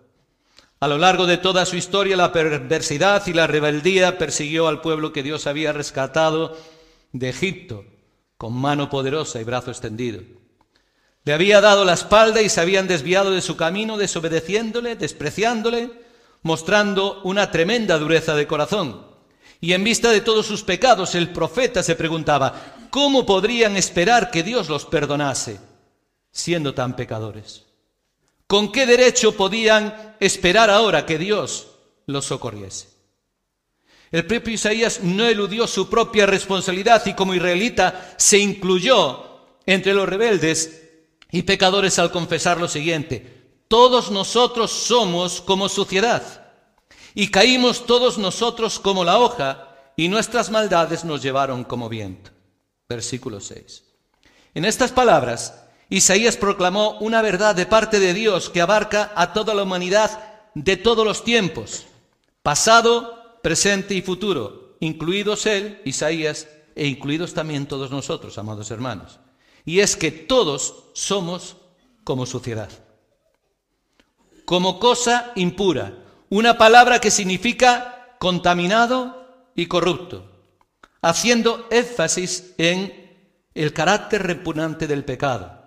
A 0.80 0.88
lo 0.88 0.98
largo 0.98 1.26
de 1.26 1.38
toda 1.38 1.66
su 1.66 1.76
historia, 1.76 2.16
la 2.16 2.32
perversidad 2.32 3.26
y 3.28 3.34
la 3.34 3.48
rebeldía 3.48 4.18
persiguió 4.18 4.68
al 4.68 4.82
pueblo 4.82 5.12
que 5.12 5.24
Dios 5.24 5.48
había 5.48 5.74
rescatado 5.74 6.58
de 7.12 7.30
Egipto 7.30 7.86
con 8.38 8.54
mano 8.54 8.89
poderosa 8.89 9.39
y 9.39 9.44
brazo 9.44 9.72
extendido. 9.72 10.22
Le 11.26 11.34
había 11.34 11.62
dado 11.62 11.86
la 11.86 11.94
espalda 11.94 12.42
y 12.42 12.50
se 12.50 12.60
habían 12.60 12.88
desviado 12.88 13.32
de 13.32 13.42
su 13.42 13.56
camino, 13.56 13.98
desobedeciéndole, 13.98 14.98
despreciándole, 14.98 15.92
mostrando 16.42 17.22
una 17.24 17.52
tremenda 17.52 17.98
dureza 17.98 18.36
de 18.36 18.48
corazón. 18.48 19.12
Y 19.63 19.71
en 19.71 19.82
vista 19.82 20.12
de 20.12 20.19
todos 20.19 20.45
sus 20.45 20.62
pecados, 20.62 21.15
el 21.15 21.30
profeta 21.30 21.82
se 21.84 21.95
preguntaba, 21.95 22.76
¿cómo 22.89 23.26
podrían 23.26 23.78
esperar 23.78 24.30
que 24.30 24.43
Dios 24.43 24.67
los 24.67 24.84
perdonase 24.84 25.58
siendo 26.34 26.73
tan 26.73 26.97
pecadores? 26.97 27.63
¿Con 28.45 28.73
qué 28.73 28.86
derecho 28.86 29.38
podían 29.38 30.17
esperar 30.19 30.69
ahora 30.69 31.06
que 31.06 31.17
Dios 31.17 31.67
los 32.08 32.26
socorriese? 32.26 32.89
El 34.12 34.28
propio 34.28 34.54
Isaías 34.54 34.99
no 35.02 35.26
eludió 35.26 35.65
su 35.65 35.89
propia 35.89 36.26
responsabilidad 36.26 37.02
y 37.06 37.13
como 37.13 37.34
israelita 37.34 38.15
se 38.17 38.39
incluyó 38.39 39.45
entre 39.65 39.93
los 39.93 40.10
rebeldes 40.10 40.89
y 41.32 41.43
pecadores 41.43 41.99
al 41.99 42.12
confesar 42.12 42.60
lo 42.60 42.67
siguiente, 42.67 43.45
todos 43.69 44.12
nosotros 44.12 44.73
somos 44.73 45.39
como 45.39 45.69
suciedad 45.69 46.43
y 47.15 47.30
caímos 47.30 47.86
todos 47.86 48.17
nosotros 48.17 48.80
como 48.80 49.04
la 49.04 49.19
hoja 49.19 49.69
y 49.95 50.08
nuestras 50.08 50.49
maldades 50.49 51.06
nos 51.06 51.21
llevaron 51.21 51.63
como 51.63 51.89
viento. 51.89 52.32
Versículo 52.89 53.39
6. 53.39 53.84
En 54.56 54.65
estas 54.65 54.91
palabras, 54.91 55.65
Isaías 55.89 56.38
proclamó 56.38 56.97
una 56.99 57.21
verdad 57.21 57.56
de 57.56 57.65
parte 57.65 57.99
de 57.99 58.13
Dios 58.13 58.49
que 58.49 58.62
abarca 58.62 59.12
a 59.15 59.34
toda 59.34 59.54
la 59.54 59.63
humanidad 59.63 60.49
de 60.56 60.78
todos 60.78 61.06
los 61.06 61.23
tiempos, 61.23 61.86
pasado, 62.41 63.39
presente 63.41 63.93
y 63.93 64.02
futuro, 64.02 64.76
incluidos 64.80 65.45
él, 65.45 65.82
Isaías, 65.86 66.47
e 66.76 66.88
incluidos 66.88 67.34
también 67.34 67.67
todos 67.67 67.91
nosotros, 67.91 68.38
amados 68.38 68.71
hermanos. 68.71 69.19
Y 69.65 69.80
es 69.80 69.95
que 69.95 70.12
todos 70.12 70.86
somos 70.93 71.58
como 72.04 72.26
suciedad, 72.26 72.69
como 74.45 74.80
cosa 74.80 75.32
impura, 75.36 76.03
una 76.36 76.58
palabra 76.58 77.00
que 77.00 77.12
significa 77.12 78.15
contaminado 78.19 79.52
y 79.56 79.67
corrupto, 79.67 80.30
haciendo 81.02 81.67
énfasis 81.72 82.54
en 82.58 82.93
el 83.54 83.74
carácter 83.74 84.24
repugnante 84.24 84.88
del 84.88 85.04
pecado 85.04 85.63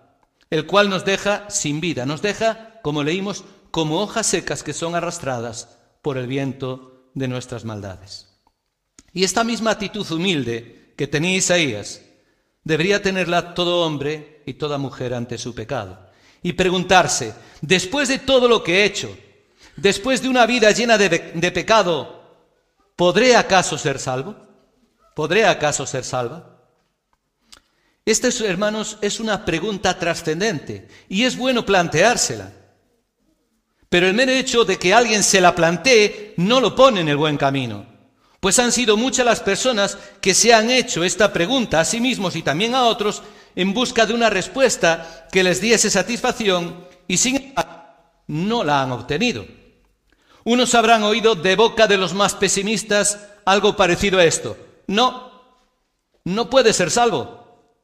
el 0.50 0.66
cual 0.66 0.88
nos 0.88 1.04
deja 1.04 1.48
sin 1.50 1.80
vida, 1.80 2.06
nos 2.06 2.22
deja, 2.22 2.80
como 2.82 3.02
leímos, 3.02 3.44
como 3.70 4.00
hojas 4.00 4.26
secas 4.26 4.62
que 4.62 4.72
son 4.72 4.94
arrastradas 4.94 5.76
por 6.02 6.18
el 6.18 6.26
viento 6.26 7.10
de 7.14 7.28
nuestras 7.28 7.64
maldades. 7.64 8.28
Y 9.12 9.24
esta 9.24 9.44
misma 9.44 9.72
actitud 9.72 10.08
humilde 10.10 10.92
que 10.96 11.06
tenía 11.06 11.36
Isaías 11.36 12.02
debería 12.64 13.02
tenerla 13.02 13.54
todo 13.54 13.84
hombre 13.84 14.42
y 14.46 14.54
toda 14.54 14.78
mujer 14.78 15.14
ante 15.14 15.38
su 15.38 15.54
pecado. 15.54 16.06
Y 16.42 16.52
preguntarse, 16.52 17.34
después 17.60 18.08
de 18.08 18.18
todo 18.18 18.46
lo 18.46 18.62
que 18.62 18.80
he 18.80 18.84
hecho, 18.84 19.16
después 19.76 20.22
de 20.22 20.28
una 20.28 20.46
vida 20.46 20.70
llena 20.70 20.98
de, 20.98 21.52
pecado, 21.52 22.22
¿podré 22.96 23.36
acaso 23.36 23.78
ser 23.78 23.98
salvo? 23.98 24.36
¿Podré 25.14 25.46
acaso 25.46 25.86
ser 25.86 26.04
salva? 26.04 26.56
Esta, 28.04 28.28
hermanos, 28.44 28.98
es 29.00 29.18
una 29.18 29.44
pregunta 29.44 29.98
trascendente 29.98 30.88
y 31.08 31.24
es 31.24 31.36
bueno 31.36 31.66
planteársela. 31.66 32.52
Pero 33.88 34.06
el 34.06 34.14
mero 34.14 34.32
hecho 34.32 34.64
de 34.64 34.78
que 34.78 34.94
alguien 34.94 35.22
se 35.22 35.40
la 35.40 35.54
plantee 35.54 36.34
no 36.36 36.60
lo 36.60 36.74
pone 36.74 37.00
en 37.00 37.08
el 37.08 37.16
buen 37.16 37.36
camino. 37.36 37.86
Pues 38.40 38.58
han 38.58 38.70
sido 38.70 38.96
muchas 38.96 39.26
las 39.26 39.40
personas 39.40 39.98
que 40.20 40.34
se 40.34 40.52
han 40.52 40.70
hecho 40.70 41.02
esta 41.02 41.32
pregunta 41.32 41.80
a 41.80 41.84
sí 41.84 42.00
mismos 42.00 42.36
y 42.36 42.42
también 42.42 42.74
a 42.74 42.84
otros 42.84 43.22
en 43.56 43.72
busca 43.72 44.06
de 44.06 44.14
una 44.14 44.30
respuesta 44.30 45.26
que 45.32 45.42
les 45.42 45.60
diese 45.60 45.90
satisfacción 45.90 46.86
y 47.08 47.16
sin 47.16 47.36
embargo 47.36 47.76
no 48.28 48.62
la 48.62 48.82
han 48.82 48.92
obtenido. 48.92 49.46
Unos 50.46 50.76
habrán 50.76 51.02
oído 51.02 51.34
de 51.34 51.56
boca 51.56 51.88
de 51.88 51.96
los 51.96 52.14
más 52.14 52.36
pesimistas 52.36 53.18
algo 53.44 53.74
parecido 53.74 54.20
a 54.20 54.24
esto. 54.24 54.56
No, 54.86 55.42
no 56.22 56.48
puede 56.48 56.72
ser 56.72 56.92
salvo. 56.92 57.74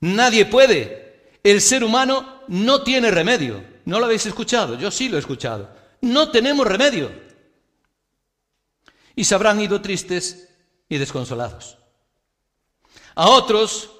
Nadie 0.00 0.46
puede. 0.46 1.38
El 1.44 1.60
ser 1.60 1.84
humano 1.84 2.40
no 2.48 2.82
tiene 2.82 3.10
remedio. 3.10 3.62
¿No 3.84 3.98
lo 3.98 4.06
habéis 4.06 4.24
escuchado? 4.24 4.78
Yo 4.78 4.90
sí 4.90 5.10
lo 5.10 5.16
he 5.16 5.20
escuchado. 5.20 5.68
No 6.00 6.30
tenemos 6.30 6.66
remedio. 6.66 7.12
Y 9.14 9.24
se 9.24 9.34
habrán 9.34 9.60
ido 9.60 9.82
tristes 9.82 10.48
y 10.88 10.96
desconsolados. 10.96 11.76
A 13.16 13.28
otros, 13.28 13.90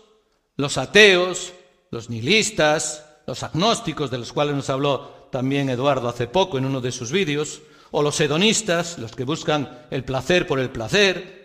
los 0.56 0.78
ateos, 0.78 1.52
los 1.90 2.08
nihilistas, 2.08 3.04
los 3.26 3.42
agnósticos, 3.42 4.10
de 4.10 4.16
los 4.16 4.32
cuales 4.32 4.54
nos 4.54 4.70
habló 4.70 5.15
también 5.30 5.68
Eduardo 5.70 6.08
hace 6.08 6.26
poco 6.26 6.58
en 6.58 6.64
uno 6.64 6.80
de 6.80 6.92
sus 6.92 7.12
vídeos, 7.12 7.62
o 7.90 8.02
los 8.02 8.20
hedonistas, 8.20 8.98
los 8.98 9.12
que 9.12 9.24
buscan 9.24 9.86
el 9.90 10.04
placer 10.04 10.46
por 10.46 10.58
el 10.58 10.70
placer, 10.70 11.36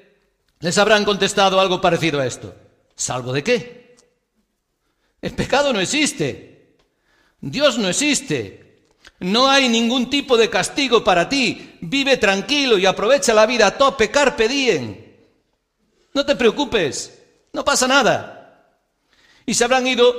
les 0.60 0.78
habrán 0.78 1.06
contestado 1.06 1.60
algo 1.60 1.82
parecido 1.82 2.20
a 2.20 2.26
esto. 2.26 2.54
¿Salvo 2.96 3.34
de 3.34 3.44
qué? 3.44 3.96
El 5.22 5.34
pecado 5.34 5.74
no 5.74 5.80
existe. 5.80 6.78
Dios 7.40 7.78
no 7.78 7.88
existe. 7.88 8.86
No 9.20 9.50
hay 9.50 9.70
ningún 9.70 10.10
tipo 10.10 10.38
de 10.38 10.50
castigo 10.50 11.04
para 11.04 11.30
ti. 11.30 11.78
Vive 11.82 12.18
tranquilo 12.18 12.78
y 12.78 12.86
aprovecha 12.86 13.34
la 13.34 13.46
vida 13.46 13.68
a 13.68 13.78
tope, 13.78 14.10
carpe 14.10 14.48
diem. 14.48 14.98
No 16.14 16.26
te 16.26 16.36
preocupes. 16.36 17.20
No 17.54 17.64
pasa 17.64 17.88
nada. 17.88 18.78
Y 19.46 19.54
se 19.54 19.64
habrán 19.64 19.88
ido 19.88 20.14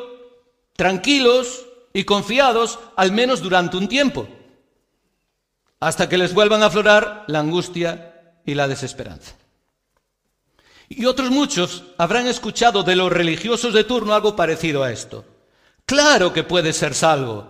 tranquilos 0.75 1.67
y 1.93 2.05
confiados 2.05 2.79
al 2.97 3.13
menos 3.13 3.43
durante 3.43 3.77
un 3.77 3.89
tiempo, 3.89 4.29
hasta 5.81 6.09
que 6.09 6.19
les 6.19 6.33
vuelvan 6.33 6.63
a 6.63 6.67
aflorar 6.67 7.25
la 7.27 7.41
angustia 7.41 8.37
y 8.45 8.55
la 8.55 8.69
desesperanza. 8.69 9.35
Y 10.89 11.07
otros 11.07 11.31
muchos 11.31 11.85
habrán 11.99 12.27
escuchado 12.27 12.83
de 12.83 12.97
los 12.97 13.11
religiosos 13.11 13.73
de 13.73 13.85
turno 13.85 14.15
algo 14.15 14.37
parecido 14.37 14.83
a 14.83 14.93
esto. 14.93 15.25
Claro 15.87 16.33
que 16.33 16.45
puedes 16.45 16.77
ser 16.77 16.95
salvo. 16.95 17.47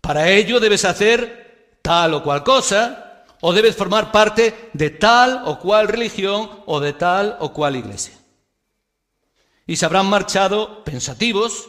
Para 0.00 0.28
ello 0.28 0.60
debes 0.60 0.84
hacer 0.84 1.78
tal 1.82 2.14
o 2.14 2.22
cual 2.22 2.44
cosa, 2.44 3.24
o 3.40 3.52
debes 3.52 3.76
formar 3.76 4.12
parte 4.12 4.70
de 4.72 4.90
tal 4.90 5.42
o 5.46 5.58
cual 5.58 5.88
religión 5.88 6.50
o 6.66 6.80
de 6.80 6.92
tal 6.92 7.36
o 7.40 7.52
cual 7.52 7.76
iglesia 7.76 8.14
y 9.66 9.76
se 9.76 9.86
habrán 9.86 10.06
marchado 10.06 10.84
pensativos, 10.84 11.68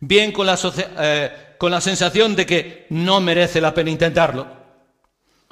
bien 0.00 0.32
con 0.32 0.46
la, 0.46 0.58
eh, 0.98 1.54
con 1.58 1.70
la 1.70 1.80
sensación 1.80 2.36
de 2.36 2.46
que 2.46 2.86
no 2.90 3.20
merece 3.20 3.60
la 3.60 3.74
pena 3.74 3.90
intentarlo, 3.90 4.46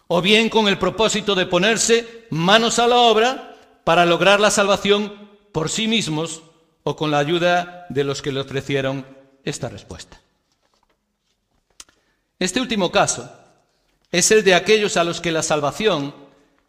o 0.09 0.23
bien 0.23 0.49
con 0.49 0.69
el 0.69 0.79
propósito 0.79 1.35
de 1.35 1.47
ponerse 1.47 2.27
manos 2.31 2.79
a 2.79 2.87
la 2.87 2.97
obra 2.97 3.57
para 3.85 4.07
lograr 4.07 4.41
la 4.41 4.51
salvación 4.51 5.31
por 5.53 5.69
sí 5.69 5.89
mismos 5.89 6.43
o 6.85 6.97
con 6.97 7.11
la 7.11 7.19
ayuda 7.19 7.87
de 7.89 8.05
los 8.05 8.23
que 8.23 8.33
le 8.33 8.41
ofrecieron 8.41 9.05
esta 9.45 9.69
respuesta. 9.69 10.21
Este 12.39 12.61
último 12.61 12.93
caso 12.93 13.31
es 14.13 14.31
el 14.31 14.45
de 14.45 14.55
aquellos 14.55 14.97
a 14.97 15.05
los 15.05 15.21
que 15.21 15.33
la 15.33 15.43
salvación 15.43 16.15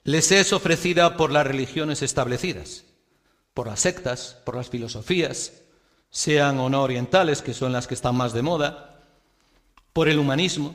les 0.04 0.32
es 0.32 0.54
ofrecida 0.54 1.18
por 1.18 1.32
las 1.32 1.46
religiones 1.46 2.02
establecidas 2.02 2.86
por 3.58 3.66
las 3.66 3.80
sectas, 3.80 4.38
por 4.46 4.56
las 4.56 4.70
filosofías, 4.70 5.52
sean 6.18 6.58
o 6.58 6.68
no 6.68 6.82
orientales, 6.82 7.44
que 7.44 7.54
son 7.54 7.72
las 7.72 7.86
que 7.86 7.94
están 7.94 8.16
más 8.16 8.34
de 8.34 8.42
moda, 8.42 9.04
por 9.94 10.10
el 10.10 10.18
humanismo. 10.18 10.74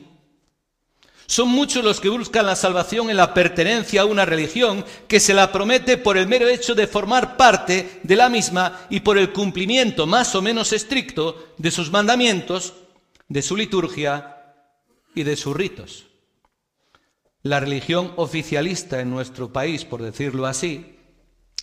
Son 1.25 1.49
muchos 1.49 1.83
los 1.83 1.99
que 1.99 2.07
buscan 2.07 2.45
la 2.45 2.55
salvación 2.55 3.09
en 3.09 3.17
la 3.17 3.33
pertenencia 3.33 4.01
a 4.01 4.05
una 4.05 4.23
religión 4.23 4.85
que 5.05 5.19
se 5.19 5.33
la 5.33 5.51
promete 5.51 5.97
por 5.97 6.15
el 6.15 6.29
mero 6.29 6.47
hecho 6.47 6.75
de 6.75 6.87
formar 6.87 7.35
parte 7.35 7.99
de 8.03 8.15
la 8.15 8.29
misma 8.29 8.87
y 8.89 9.01
por 9.01 9.17
el 9.17 9.33
cumplimiento 9.33 10.07
más 10.07 10.33
o 10.33 10.41
menos 10.41 10.71
estricto 10.71 11.53
de 11.57 11.71
sus 11.71 11.91
mandamientos, 11.91 12.75
de 13.27 13.41
su 13.41 13.57
liturgia 13.57 14.37
y 15.13 15.23
de 15.23 15.35
sus 15.35 15.53
ritos. 15.57 16.05
La 17.41 17.59
religión 17.59 18.13
oficialista 18.15 19.01
en 19.01 19.09
nuestro 19.09 19.51
país, 19.51 19.83
por 19.83 20.01
decirlo 20.01 20.45
así, 20.45 20.99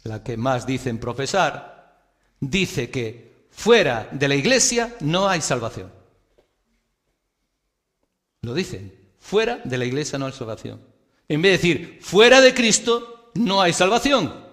la 0.05 0.23
que 0.23 0.37
más 0.37 0.67
dicen 0.67 0.99
profesar, 0.99 1.97
dice 2.41 2.91
que 2.91 3.30
fuera 3.51 4.09
de 4.11 4.29
la 4.29 4.35
iglesia 4.35 4.97
no 5.01 5.29
hay 5.29 5.41
salvación. 5.41 5.93
Lo 8.43 8.55
dicen, 8.55 8.95
fuera 9.19 9.61
de 9.65 9.79
la 9.79 9.85
iglesia 9.85 10.19
no 10.19 10.27
hay 10.27 10.33
salvación. 10.33 10.81
En 11.29 11.43
vez 11.43 11.53
de 11.53 11.69
decir, 11.69 11.99
fuera 12.03 12.41
de 12.41 12.55
Cristo 12.55 13.31
no 13.35 13.61
hay 13.61 13.73
salvación. 13.73 14.51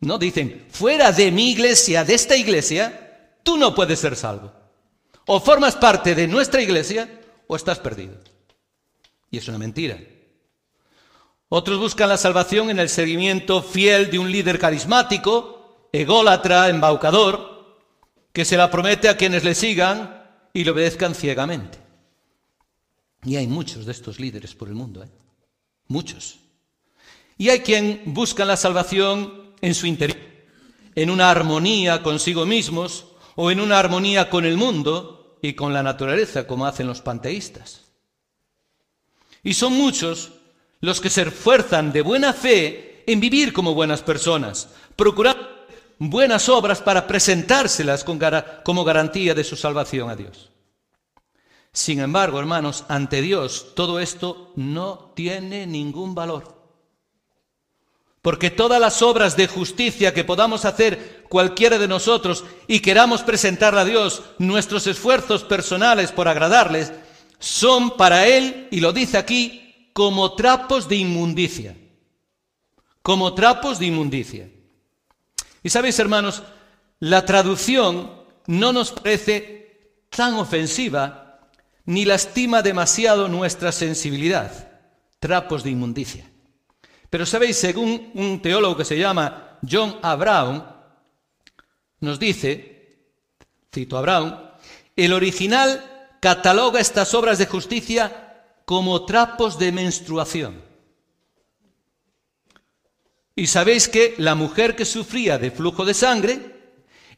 No, 0.00 0.18
dicen, 0.18 0.66
fuera 0.70 1.10
de 1.10 1.30
mi 1.30 1.50
iglesia, 1.50 2.04
de 2.04 2.14
esta 2.14 2.36
iglesia, 2.36 3.38
tú 3.42 3.56
no 3.56 3.74
puedes 3.74 3.98
ser 3.98 4.14
salvo. 4.14 4.52
O 5.26 5.40
formas 5.40 5.74
parte 5.74 6.14
de 6.14 6.28
nuestra 6.28 6.62
iglesia 6.62 7.08
o 7.46 7.56
estás 7.56 7.78
perdido. 7.78 8.14
Y 9.30 9.38
es 9.38 9.48
una 9.48 9.58
mentira. 9.58 9.98
Otros 11.48 11.78
buscan 11.78 12.08
la 12.08 12.16
salvación 12.16 12.70
en 12.70 12.78
el 12.78 12.88
seguimiento 12.88 13.62
fiel 13.62 14.10
de 14.10 14.18
un 14.18 14.30
líder 14.30 14.58
carismático, 14.58 15.88
ególatra, 15.92 16.68
embaucador, 16.68 17.55
que 18.36 18.44
se 18.44 18.58
la 18.58 18.70
promete 18.70 19.08
a 19.08 19.16
quienes 19.16 19.44
le 19.44 19.54
sigan 19.54 20.22
y 20.52 20.62
le 20.62 20.70
obedezcan 20.70 21.14
ciegamente. 21.14 21.78
Y 23.24 23.36
hay 23.36 23.46
muchos 23.46 23.86
de 23.86 23.92
estos 23.92 24.20
líderes 24.20 24.54
por 24.54 24.68
el 24.68 24.74
mundo, 24.74 25.02
¿eh? 25.02 25.08
muchos. 25.88 26.40
Y 27.38 27.48
hay 27.48 27.60
quien 27.60 28.02
busca 28.04 28.44
la 28.44 28.58
salvación 28.58 29.54
en 29.62 29.74
su 29.74 29.86
interior, 29.86 30.18
en 30.94 31.08
una 31.08 31.30
armonía 31.30 32.02
consigo 32.02 32.44
mismos 32.44 33.06
o 33.36 33.50
en 33.50 33.58
una 33.58 33.78
armonía 33.78 34.28
con 34.28 34.44
el 34.44 34.58
mundo 34.58 35.38
y 35.40 35.54
con 35.54 35.72
la 35.72 35.82
naturaleza, 35.82 36.46
como 36.46 36.66
hacen 36.66 36.88
los 36.88 37.00
panteístas. 37.00 37.86
Y 39.42 39.54
son 39.54 39.72
muchos 39.72 40.32
los 40.82 41.00
que 41.00 41.08
se 41.08 41.22
esfuerzan 41.22 41.90
de 41.90 42.02
buena 42.02 42.34
fe 42.34 43.02
en 43.06 43.18
vivir 43.18 43.54
como 43.54 43.72
buenas 43.72 44.02
personas, 44.02 44.68
procurar 44.94 45.55
buenas 45.98 46.48
obras 46.48 46.80
para 46.80 47.06
presentárselas 47.06 48.04
como 48.04 48.84
garantía 48.84 49.34
de 49.34 49.44
su 49.44 49.56
salvación 49.56 50.10
a 50.10 50.16
Dios. 50.16 50.50
Sin 51.72 52.00
embargo, 52.00 52.38
hermanos, 52.38 52.84
ante 52.88 53.20
Dios 53.20 53.74
todo 53.74 54.00
esto 54.00 54.52
no 54.56 55.12
tiene 55.14 55.66
ningún 55.66 56.14
valor. 56.14 56.56
Porque 58.22 58.50
todas 58.50 58.80
las 58.80 59.02
obras 59.02 59.36
de 59.36 59.46
justicia 59.46 60.12
que 60.12 60.24
podamos 60.24 60.64
hacer 60.64 61.26
cualquiera 61.28 61.78
de 61.78 61.86
nosotros 61.86 62.44
y 62.66 62.80
queramos 62.80 63.22
presentar 63.22 63.76
a 63.76 63.84
Dios 63.84 64.22
nuestros 64.38 64.86
esfuerzos 64.86 65.44
personales 65.44 66.12
por 66.12 66.28
agradarles, 66.28 66.92
son 67.38 67.96
para 67.96 68.26
Él, 68.26 68.68
y 68.70 68.80
lo 68.80 68.92
dice 68.92 69.18
aquí, 69.18 69.90
como 69.92 70.34
trapos 70.34 70.88
de 70.88 70.96
inmundicia. 70.96 71.76
Como 73.02 73.34
trapos 73.34 73.78
de 73.78 73.86
inmundicia. 73.86 74.50
Y 75.66 75.68
sabéis, 75.68 75.98
hermanos, 75.98 76.44
la 77.00 77.26
traducción 77.26 78.22
no 78.46 78.72
nos 78.72 78.92
parece 78.92 80.04
tan 80.10 80.34
ofensiva 80.34 81.40
ni 81.86 82.04
lastima 82.04 82.62
demasiado 82.62 83.26
nuestra 83.26 83.72
sensibilidad. 83.72 84.70
Trapos 85.18 85.64
de 85.64 85.70
inmundicia. 85.70 86.30
Pero 87.10 87.26
sabéis, 87.26 87.56
según 87.56 88.12
un 88.14 88.40
teólogo 88.40 88.76
que 88.76 88.84
se 88.84 88.96
llama 88.96 89.58
John 89.68 89.98
A. 90.02 90.14
Brown, 90.14 90.64
nos 91.98 92.20
dice, 92.20 93.00
cito 93.74 93.98
a 93.98 94.02
Brown, 94.02 94.38
el 94.94 95.12
original 95.12 96.14
cataloga 96.20 96.78
estas 96.78 97.12
obras 97.12 97.38
de 97.38 97.46
justicia 97.46 98.44
como 98.64 99.04
trapos 99.04 99.58
de 99.58 99.72
menstruación. 99.72 100.65
Y 103.38 103.48
sabéis 103.48 103.86
que 103.86 104.14
la 104.16 104.34
mujer 104.34 104.74
que 104.74 104.86
sufría 104.86 105.36
de 105.36 105.50
flujo 105.50 105.84
de 105.84 105.92
sangre 105.92 106.56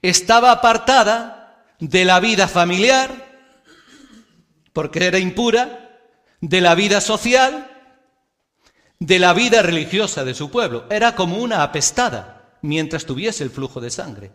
estaba 0.02 0.50
apartada 0.50 1.64
de 1.78 2.04
la 2.04 2.18
vida 2.18 2.48
familiar, 2.48 3.24
porque 4.72 5.06
era 5.06 5.20
impura, 5.20 6.00
de 6.40 6.60
la 6.60 6.74
vida 6.74 7.00
social, 7.00 7.70
de 8.98 9.18
la 9.20 9.32
vida 9.32 9.62
religiosa 9.62 10.24
de 10.24 10.34
su 10.34 10.50
pueblo. 10.50 10.86
Era 10.90 11.14
como 11.14 11.38
una 11.38 11.62
apestada 11.62 12.58
mientras 12.62 13.06
tuviese 13.06 13.44
el 13.44 13.50
flujo 13.50 13.80
de 13.80 13.90
sangre. 13.90 14.32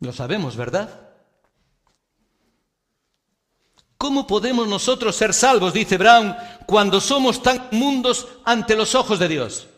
Lo 0.00 0.14
sabemos, 0.14 0.56
¿verdad? 0.56 1.10
¿Cómo 3.98 4.26
podemos 4.26 4.66
nosotros 4.66 5.14
ser 5.14 5.34
salvos, 5.34 5.74
dice 5.74 5.98
Brown, 5.98 6.34
cuando 6.66 7.02
somos 7.02 7.42
tan 7.42 7.68
mundos 7.70 8.28
ante 8.44 8.76
los 8.76 8.94
ojos 8.94 9.18
de 9.18 9.28
Dios? 9.28 9.68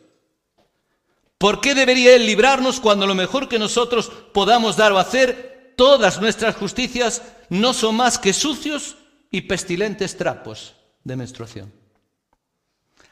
¿Por 1.38 1.60
qué 1.60 1.74
debería 1.74 2.14
Él 2.14 2.26
librarnos 2.26 2.80
cuando 2.80 3.06
lo 3.06 3.14
mejor 3.14 3.48
que 3.48 3.58
nosotros 3.58 4.10
podamos 4.32 4.76
dar 4.76 4.92
o 4.92 4.98
hacer, 4.98 5.74
todas 5.76 6.20
nuestras 6.20 6.56
justicias, 6.56 7.22
no 7.50 7.74
son 7.74 7.96
más 7.96 8.18
que 8.18 8.32
sucios 8.32 8.96
y 9.30 9.42
pestilentes 9.42 10.16
trapos 10.16 10.74
de 11.04 11.16
menstruación? 11.16 11.72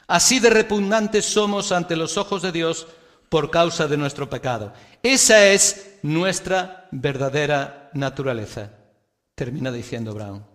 Así 0.07 0.39
de 0.39 0.49
repugnantes 0.49 1.25
somos 1.25 1.71
ante 1.71 1.95
los 1.95 2.17
ojos 2.17 2.41
de 2.41 2.51
Dios 2.51 2.87
por 3.29 3.49
causa 3.49 3.87
de 3.87 3.97
nuestro 3.97 4.29
pecado. 4.29 4.73
Esa 5.01 5.47
es 5.47 5.97
nuestra 6.03 6.87
verdadera 6.91 7.89
naturaleza, 7.93 8.71
termina 9.35 9.71
diciendo 9.71 10.13
Brown. 10.13 10.45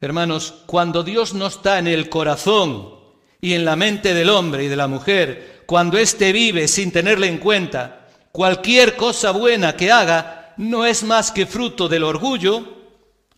Hermanos, 0.00 0.62
cuando 0.66 1.02
Dios 1.02 1.34
no 1.34 1.46
está 1.46 1.78
en 1.78 1.86
el 1.86 2.08
corazón 2.08 2.94
y 3.40 3.54
en 3.54 3.64
la 3.64 3.76
mente 3.76 4.14
del 4.14 4.30
hombre 4.30 4.64
y 4.64 4.68
de 4.68 4.76
la 4.76 4.88
mujer, 4.88 5.53
cuando 5.66 5.98
éste 5.98 6.32
vive 6.32 6.68
sin 6.68 6.92
tenerle 6.92 7.26
en 7.26 7.38
cuenta, 7.38 8.08
cualquier 8.32 8.96
cosa 8.96 9.30
buena 9.30 9.76
que 9.76 9.90
haga 9.90 10.54
no 10.56 10.86
es 10.86 11.02
más 11.02 11.30
que 11.30 11.46
fruto 11.46 11.88
del 11.88 12.04
orgullo 12.04 12.74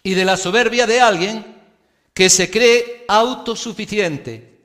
y 0.03 0.15
de 0.15 0.25
la 0.25 0.37
soberbia 0.37 0.87
de 0.87 1.01
alguien 1.01 1.57
que 2.13 2.31
se 2.31 2.51
cree 2.51 3.05
autosuficiente 3.09 4.61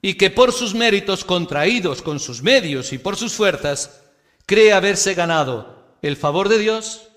y 0.00 0.14
que 0.14 0.30
por 0.30 0.52
sus 0.52 0.74
méritos 0.74 1.24
contraídos 1.24 2.02
con 2.02 2.18
sus 2.18 2.42
medios 2.42 2.92
y 2.92 2.98
por 2.98 3.16
sus 3.16 3.34
fuerzas, 3.34 4.02
cree 4.46 4.72
haberse 4.72 5.14
ganado 5.14 5.96
el 6.02 6.16
favor 6.16 6.48
de 6.48 6.58
Dios, 6.58 7.08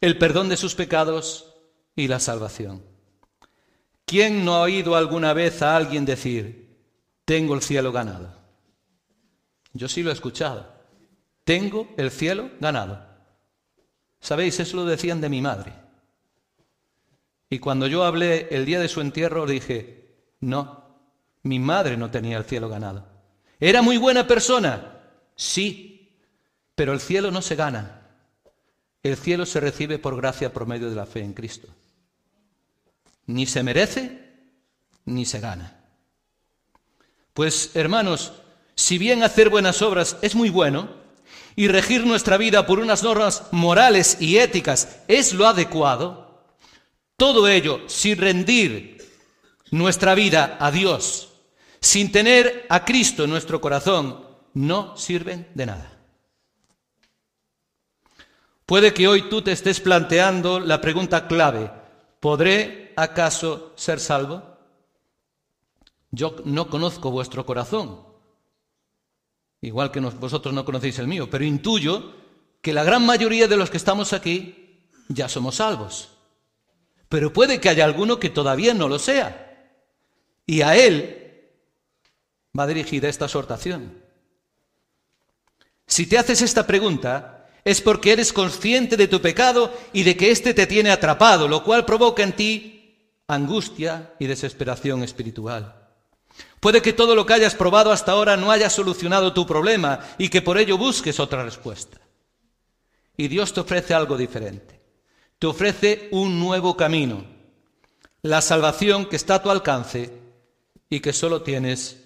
el 0.00 0.18
perdón 0.18 0.48
de 0.48 0.56
sus 0.56 0.74
pecados 0.74 1.54
y 1.94 2.08
la 2.08 2.18
salvación. 2.18 2.84
¿Quién 4.04 4.44
no 4.44 4.56
ha 4.56 4.62
oído 4.62 4.96
alguna 4.96 5.32
vez 5.32 5.62
a 5.62 5.76
alguien 5.76 6.04
decir, 6.04 6.76
tengo 7.24 7.54
el 7.54 7.62
cielo 7.62 7.92
ganado? 7.92 8.41
Yo 9.72 9.88
sí 9.88 10.02
lo 10.02 10.10
he 10.10 10.12
escuchado. 10.12 10.66
Tengo 11.44 11.88
el 11.96 12.10
cielo 12.10 12.50
ganado. 12.60 13.04
¿Sabéis? 14.20 14.60
Eso 14.60 14.76
lo 14.76 14.84
decían 14.84 15.20
de 15.20 15.28
mi 15.28 15.40
madre. 15.40 15.72
Y 17.50 17.58
cuando 17.58 17.86
yo 17.86 18.04
hablé 18.04 18.48
el 18.50 18.64
día 18.64 18.80
de 18.80 18.88
su 18.88 19.00
entierro, 19.00 19.46
dije, 19.46 20.14
no, 20.40 20.82
mi 21.42 21.58
madre 21.58 21.96
no 21.96 22.10
tenía 22.10 22.38
el 22.38 22.44
cielo 22.44 22.68
ganado. 22.68 23.06
¿Era 23.60 23.82
muy 23.82 23.96
buena 23.96 24.26
persona? 24.26 25.00
Sí, 25.36 26.16
pero 26.74 26.92
el 26.92 27.00
cielo 27.00 27.30
no 27.30 27.42
se 27.42 27.56
gana. 27.56 28.08
El 29.02 29.16
cielo 29.16 29.46
se 29.46 29.60
recibe 29.60 29.98
por 29.98 30.16
gracia 30.16 30.52
por 30.52 30.66
medio 30.66 30.88
de 30.88 30.96
la 30.96 31.06
fe 31.06 31.20
en 31.20 31.32
Cristo. 31.32 31.68
Ni 33.26 33.46
se 33.46 33.62
merece, 33.62 34.32
ni 35.04 35.24
se 35.26 35.40
gana. 35.40 35.80
Pues, 37.34 37.74
hermanos, 37.74 38.41
si 38.82 38.98
bien 38.98 39.22
hacer 39.22 39.48
buenas 39.48 39.80
obras 39.80 40.16
es 40.22 40.34
muy 40.34 40.50
bueno, 40.50 40.88
y 41.54 41.68
regir 41.68 42.04
nuestra 42.04 42.36
vida 42.36 42.66
por 42.66 42.80
unas 42.80 43.04
normas 43.04 43.44
morales 43.52 44.16
y 44.18 44.38
éticas 44.38 45.02
es 45.06 45.34
lo 45.34 45.46
adecuado, 45.46 46.42
todo 47.16 47.46
ello 47.46 47.82
sin 47.86 48.18
rendir 48.18 48.98
nuestra 49.70 50.16
vida 50.16 50.56
a 50.58 50.72
Dios, 50.72 51.30
sin 51.80 52.10
tener 52.10 52.66
a 52.70 52.84
Cristo 52.84 53.22
en 53.22 53.30
nuestro 53.30 53.60
corazón, 53.60 54.26
no 54.54 54.96
sirven 54.96 55.46
de 55.54 55.66
nada. 55.66 55.92
Puede 58.66 58.92
que 58.92 59.06
hoy 59.06 59.28
tú 59.28 59.42
te 59.42 59.52
estés 59.52 59.78
planteando 59.78 60.58
la 60.58 60.80
pregunta 60.80 61.28
clave, 61.28 61.70
¿podré 62.18 62.92
acaso 62.96 63.74
ser 63.76 64.00
salvo? 64.00 64.42
Yo 66.10 66.34
no 66.44 66.68
conozco 66.68 67.12
vuestro 67.12 67.46
corazón, 67.46 68.11
igual 69.62 69.90
que 69.90 70.00
vosotros 70.00 70.52
no 70.52 70.64
conocéis 70.64 70.98
el 70.98 71.08
mío, 71.08 71.30
pero 71.30 71.44
intuyo 71.44 72.12
que 72.60 72.72
la 72.72 72.84
gran 72.84 73.06
mayoría 73.06 73.48
de 73.48 73.56
los 73.56 73.70
que 73.70 73.76
estamos 73.76 74.12
aquí 74.12 74.86
ya 75.08 75.28
somos 75.28 75.56
salvos. 75.56 76.10
Pero 77.08 77.32
puede 77.32 77.60
que 77.60 77.68
haya 77.68 77.84
alguno 77.84 78.18
que 78.18 78.30
todavía 78.30 78.74
no 78.74 78.88
lo 78.88 78.98
sea. 78.98 79.70
Y 80.46 80.62
a 80.62 80.76
él 80.76 81.50
va 82.58 82.66
dirigida 82.66 83.08
esta 83.08 83.26
exhortación. 83.26 84.02
Si 85.86 86.06
te 86.06 86.18
haces 86.18 86.42
esta 86.42 86.66
pregunta, 86.66 87.46
es 87.64 87.80
porque 87.80 88.12
eres 88.12 88.32
consciente 88.32 88.96
de 88.96 89.08
tu 89.08 89.20
pecado 89.20 89.72
y 89.92 90.02
de 90.02 90.16
que 90.16 90.30
éste 90.30 90.54
te 90.54 90.66
tiene 90.66 90.90
atrapado, 90.90 91.48
lo 91.48 91.62
cual 91.64 91.84
provoca 91.84 92.22
en 92.22 92.32
ti 92.32 93.18
angustia 93.28 94.14
y 94.18 94.26
desesperación 94.26 95.02
espiritual. 95.02 95.81
Puede 96.60 96.80
que 96.80 96.92
todo 96.92 97.16
lo 97.16 97.26
que 97.26 97.34
hayas 97.34 97.54
probado 97.54 97.90
hasta 97.90 98.12
ahora 98.12 98.36
no 98.36 98.50
haya 98.50 98.70
solucionado 98.70 99.32
tu 99.32 99.46
problema 99.46 100.00
y 100.16 100.28
que 100.28 100.42
por 100.42 100.58
ello 100.58 100.78
busques 100.78 101.18
otra 101.18 101.44
respuesta. 101.44 102.00
Y 103.16 103.28
Dios 103.28 103.52
te 103.52 103.60
ofrece 103.60 103.94
algo 103.94 104.16
diferente. 104.16 104.80
Te 105.38 105.48
ofrece 105.48 106.08
un 106.12 106.38
nuevo 106.38 106.76
camino, 106.76 107.24
la 108.22 108.40
salvación 108.40 109.06
que 109.06 109.16
está 109.16 109.34
a 109.34 109.42
tu 109.42 109.50
alcance 109.50 110.12
y 110.88 111.00
que 111.00 111.12
solo 111.12 111.42
tienes 111.42 112.04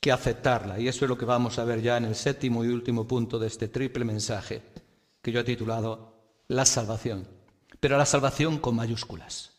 que 0.00 0.10
aceptarla. 0.10 0.80
Y 0.80 0.88
eso 0.88 1.04
es 1.04 1.08
lo 1.08 1.16
que 1.16 1.24
vamos 1.24 1.58
a 1.58 1.64
ver 1.64 1.80
ya 1.80 1.96
en 1.96 2.06
el 2.06 2.16
séptimo 2.16 2.64
y 2.64 2.68
último 2.68 3.06
punto 3.06 3.38
de 3.38 3.46
este 3.46 3.68
triple 3.68 4.04
mensaje 4.04 4.60
que 5.22 5.30
yo 5.30 5.40
he 5.40 5.44
titulado 5.44 6.14
La 6.48 6.64
salvación. 6.64 7.28
Pero 7.78 7.96
la 7.96 8.06
salvación 8.06 8.58
con 8.58 8.74
mayúsculas, 8.74 9.52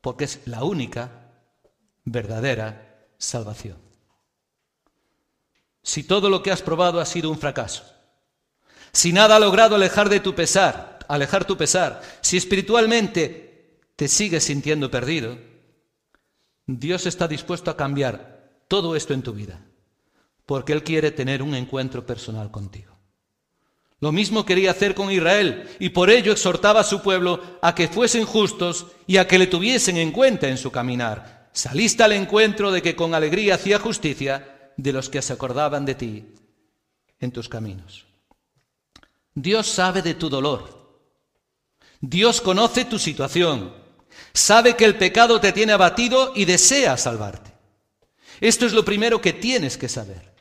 porque 0.00 0.24
es 0.24 0.40
la 0.46 0.64
única 0.64 1.32
verdadera 2.04 2.91
salvación. 3.22 3.76
Si 5.82 6.04
todo 6.04 6.28
lo 6.28 6.42
que 6.42 6.50
has 6.50 6.62
probado 6.62 7.00
ha 7.00 7.06
sido 7.06 7.30
un 7.30 7.38
fracaso, 7.38 7.84
si 8.92 9.12
nada 9.12 9.36
ha 9.36 9.40
logrado 9.40 9.76
alejar 9.76 10.08
de 10.08 10.20
tu 10.20 10.34
pesar, 10.34 10.98
alejar 11.08 11.44
tu 11.44 11.56
pesar, 11.56 12.02
si 12.20 12.36
espiritualmente 12.36 13.80
te 13.96 14.08
sigues 14.08 14.44
sintiendo 14.44 14.90
perdido, 14.90 15.38
Dios 16.66 17.06
está 17.06 17.26
dispuesto 17.26 17.70
a 17.70 17.76
cambiar 17.76 18.50
todo 18.68 18.96
esto 18.96 19.14
en 19.14 19.22
tu 19.22 19.32
vida, 19.32 19.60
porque 20.46 20.72
Él 20.72 20.84
quiere 20.84 21.10
tener 21.10 21.42
un 21.42 21.54
encuentro 21.54 22.04
personal 22.04 22.50
contigo. 22.50 22.92
Lo 24.00 24.10
mismo 24.10 24.44
quería 24.44 24.72
hacer 24.72 24.94
con 24.94 25.12
Israel 25.12 25.68
y 25.78 25.90
por 25.90 26.10
ello 26.10 26.32
exhortaba 26.32 26.80
a 26.80 26.84
su 26.84 27.02
pueblo 27.02 27.40
a 27.62 27.74
que 27.74 27.86
fuesen 27.86 28.24
justos 28.24 28.88
y 29.06 29.16
a 29.16 29.28
que 29.28 29.38
le 29.38 29.46
tuviesen 29.46 29.96
en 29.96 30.10
cuenta 30.10 30.48
en 30.48 30.58
su 30.58 30.72
caminar, 30.72 31.41
saliste 31.52 32.02
al 32.02 32.12
encuentro 32.12 32.70
de 32.70 32.82
que 32.82 32.96
con 32.96 33.14
alegría 33.14 33.56
hacía 33.56 33.78
justicia 33.78 34.72
de 34.76 34.92
los 34.92 35.08
que 35.08 35.22
se 35.22 35.32
acordaban 35.32 35.84
de 35.84 35.94
ti 35.94 36.24
en 37.20 37.30
tus 37.30 37.48
caminos. 37.48 38.04
Dios 39.34 39.66
sabe 39.66 40.02
de 40.02 40.14
tu 40.14 40.28
dolor. 40.28 40.82
Dios 42.00 42.40
conoce 42.40 42.84
tu 42.84 42.98
situación. 42.98 43.72
Sabe 44.32 44.76
que 44.76 44.84
el 44.84 44.96
pecado 44.96 45.40
te 45.40 45.52
tiene 45.52 45.72
abatido 45.72 46.32
y 46.34 46.44
desea 46.44 46.96
salvarte. 46.96 47.52
Esto 48.40 48.66
es 48.66 48.72
lo 48.72 48.84
primero 48.84 49.20
que 49.20 49.32
tienes 49.32 49.76
que 49.76 49.88
saber. 49.88 50.32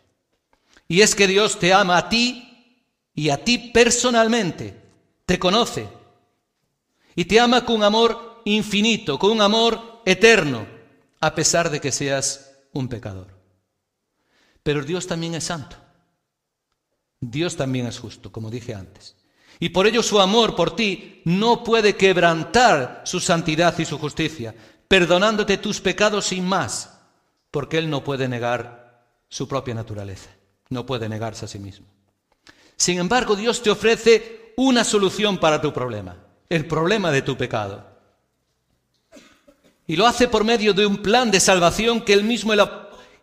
Y 0.87 1.01
es 1.01 1.15
que 1.15 1.27
Dios 1.27 1.59
te 1.59 1.73
ama 1.73 1.97
a 1.97 2.09
ti 2.09 2.83
y 3.13 3.29
a 3.29 3.43
ti 3.43 3.57
personalmente. 3.57 4.75
Te 5.25 5.39
conoce. 5.39 5.87
Y 7.15 7.25
te 7.25 7.39
ama 7.39 7.63
con 7.63 7.83
amor 7.83 8.41
infinito, 8.45 9.19
con 9.19 9.31
un 9.31 9.41
amor 9.41 10.01
eterno, 10.05 10.65
a 11.21 11.35
pesar 11.35 11.69
de 11.69 11.79
que 11.79 11.91
seas 11.91 12.51
un 12.73 12.89
pecador. 12.89 13.27
Pero 14.63 14.83
Dios 14.83 15.07
también 15.07 15.35
es 15.35 15.45
santo. 15.45 15.77
Dios 17.19 17.55
también 17.55 17.85
es 17.85 17.99
justo, 17.99 18.31
como 18.31 18.49
dije 18.49 18.73
antes. 18.73 19.15
Y 19.59 19.69
por 19.69 19.85
ello 19.85 20.01
su 20.01 20.19
amor 20.19 20.55
por 20.55 20.75
ti 20.75 21.21
no 21.23 21.63
puede 21.63 21.95
quebrantar 21.95 23.03
su 23.05 23.19
santidad 23.19 23.77
y 23.77 23.85
su 23.85 23.99
justicia, 23.99 24.55
perdonándote 24.87 25.57
tus 25.57 25.79
pecados 25.79 26.25
sin 26.25 26.45
más, 26.45 26.97
porque 27.51 27.77
Él 27.77 27.89
no 27.89 28.03
puede 28.03 28.27
negar 28.27 29.05
su 29.29 29.47
propia 29.47 29.75
naturaleza, 29.75 30.31
no 30.69 30.85
puede 30.85 31.07
negarse 31.07 31.45
a 31.45 31.47
sí 31.47 31.59
mismo. 31.59 31.85
Sin 32.75 32.97
embargo, 32.97 33.35
Dios 33.35 33.61
te 33.61 33.69
ofrece 33.69 34.53
una 34.57 34.83
solución 34.83 35.37
para 35.37 35.61
tu 35.61 35.71
problema, 35.71 36.17
el 36.49 36.65
problema 36.65 37.11
de 37.11 37.21
tu 37.21 37.37
pecado. 37.37 37.90
Y 39.87 39.95
lo 39.95 40.07
hace 40.07 40.27
por 40.27 40.43
medio 40.43 40.73
de 40.73 40.85
un 40.85 40.97
plan 40.97 41.31
de 41.31 41.39
salvación 41.39 42.01
que 42.01 42.13
él 42.13 42.23
mismo 42.23 42.53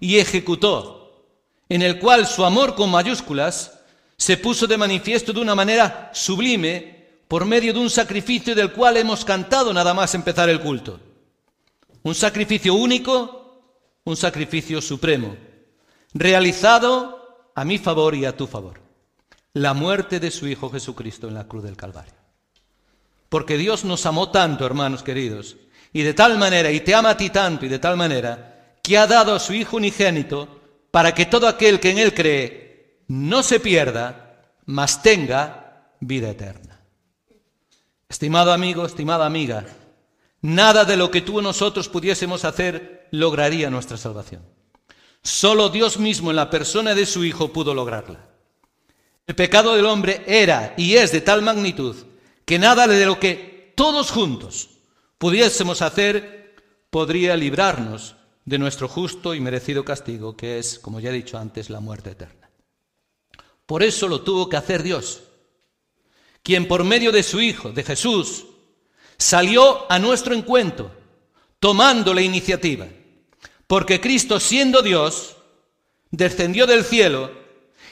y 0.00 0.18
ejecutó, 0.18 1.24
en 1.68 1.82
el 1.82 1.98
cual 1.98 2.26
su 2.26 2.44
amor 2.44 2.74
con 2.74 2.90
mayúsculas 2.90 3.80
se 4.16 4.36
puso 4.36 4.66
de 4.66 4.76
manifiesto 4.76 5.32
de 5.32 5.40
una 5.40 5.54
manera 5.54 6.10
sublime 6.12 6.98
por 7.28 7.44
medio 7.44 7.72
de 7.72 7.78
un 7.78 7.90
sacrificio 7.90 8.54
del 8.54 8.72
cual 8.72 8.96
hemos 8.96 9.24
cantado 9.24 9.72
nada 9.72 9.94
más 9.94 10.14
empezar 10.14 10.48
el 10.48 10.60
culto. 10.60 10.98
Un 12.02 12.14
sacrificio 12.14 12.74
único, 12.74 13.62
un 14.04 14.16
sacrificio 14.16 14.80
supremo, 14.80 15.36
realizado 16.14 17.50
a 17.54 17.64
mi 17.64 17.78
favor 17.78 18.14
y 18.14 18.24
a 18.24 18.36
tu 18.36 18.46
favor. 18.46 18.80
La 19.52 19.74
muerte 19.74 20.20
de 20.20 20.30
su 20.30 20.46
Hijo 20.46 20.70
Jesucristo 20.70 21.28
en 21.28 21.34
la 21.34 21.46
cruz 21.46 21.64
del 21.64 21.76
Calvario. 21.76 22.14
Porque 23.28 23.58
Dios 23.58 23.84
nos 23.84 24.06
amó 24.06 24.30
tanto, 24.30 24.64
hermanos 24.64 25.02
queridos, 25.02 25.56
y 25.92 26.02
de 26.02 26.14
tal 26.14 26.38
manera, 26.38 26.70
y 26.70 26.80
te 26.80 26.94
ama 26.94 27.10
a 27.10 27.16
ti 27.16 27.30
tanto 27.30 27.66
y 27.66 27.68
de 27.68 27.78
tal 27.78 27.96
manera, 27.96 28.76
que 28.82 28.98
ha 28.98 29.06
dado 29.06 29.34
a 29.34 29.40
su 29.40 29.54
Hijo 29.54 29.76
unigénito 29.76 30.60
para 30.90 31.14
que 31.14 31.26
todo 31.26 31.48
aquel 31.48 31.80
que 31.80 31.90
en 31.90 31.98
Él 31.98 32.14
cree 32.14 33.02
no 33.08 33.42
se 33.42 33.60
pierda, 33.60 34.42
mas 34.66 35.02
tenga 35.02 35.92
vida 36.00 36.30
eterna. 36.30 36.80
Estimado 38.08 38.52
amigo, 38.52 38.86
estimada 38.86 39.26
amiga, 39.26 39.66
nada 40.40 40.84
de 40.84 40.96
lo 40.96 41.10
que 41.10 41.20
tú 41.20 41.38
o 41.38 41.42
nosotros 41.42 41.88
pudiésemos 41.88 42.44
hacer 42.44 43.08
lograría 43.10 43.70
nuestra 43.70 43.96
salvación. 43.96 44.42
Solo 45.22 45.68
Dios 45.68 45.98
mismo 45.98 46.30
en 46.30 46.36
la 46.36 46.48
persona 46.48 46.94
de 46.94 47.06
su 47.06 47.24
Hijo 47.24 47.52
pudo 47.52 47.74
lograrla. 47.74 48.26
El 49.26 49.34
pecado 49.34 49.74
del 49.74 49.84
hombre 49.84 50.24
era 50.26 50.72
y 50.76 50.94
es 50.94 51.12
de 51.12 51.20
tal 51.20 51.42
magnitud 51.42 51.96
que 52.46 52.58
nada 52.58 52.86
de 52.86 53.04
lo 53.04 53.20
que 53.20 53.74
todos 53.76 54.10
juntos 54.10 54.70
pudiésemos 55.18 55.82
hacer 55.82 56.54
podría 56.90 57.36
librarnos 57.36 58.16
de 58.44 58.58
nuestro 58.58 58.88
justo 58.88 59.34
y 59.34 59.40
merecido 59.40 59.84
castigo, 59.84 60.36
que 60.36 60.58
es, 60.58 60.78
como 60.78 61.00
ya 61.00 61.10
he 61.10 61.12
dicho 61.12 61.36
antes, 61.36 61.68
la 61.68 61.80
muerte 61.80 62.10
eterna. 62.10 62.48
Por 63.66 63.82
eso 63.82 64.08
lo 64.08 64.22
tuvo 64.22 64.48
que 64.48 64.56
hacer 64.56 64.82
Dios, 64.82 65.22
quien 66.42 66.66
por 66.66 66.84
medio 66.84 67.12
de 67.12 67.22
su 67.22 67.40
Hijo, 67.40 67.72
de 67.72 67.84
Jesús, 67.84 68.46
salió 69.18 69.90
a 69.92 69.98
nuestro 69.98 70.34
encuentro, 70.34 70.90
tomando 71.60 72.14
la 72.14 72.22
iniciativa, 72.22 72.86
porque 73.66 74.00
Cristo, 74.00 74.40
siendo 74.40 74.80
Dios, 74.80 75.36
descendió 76.10 76.66
del 76.66 76.84
cielo 76.84 77.30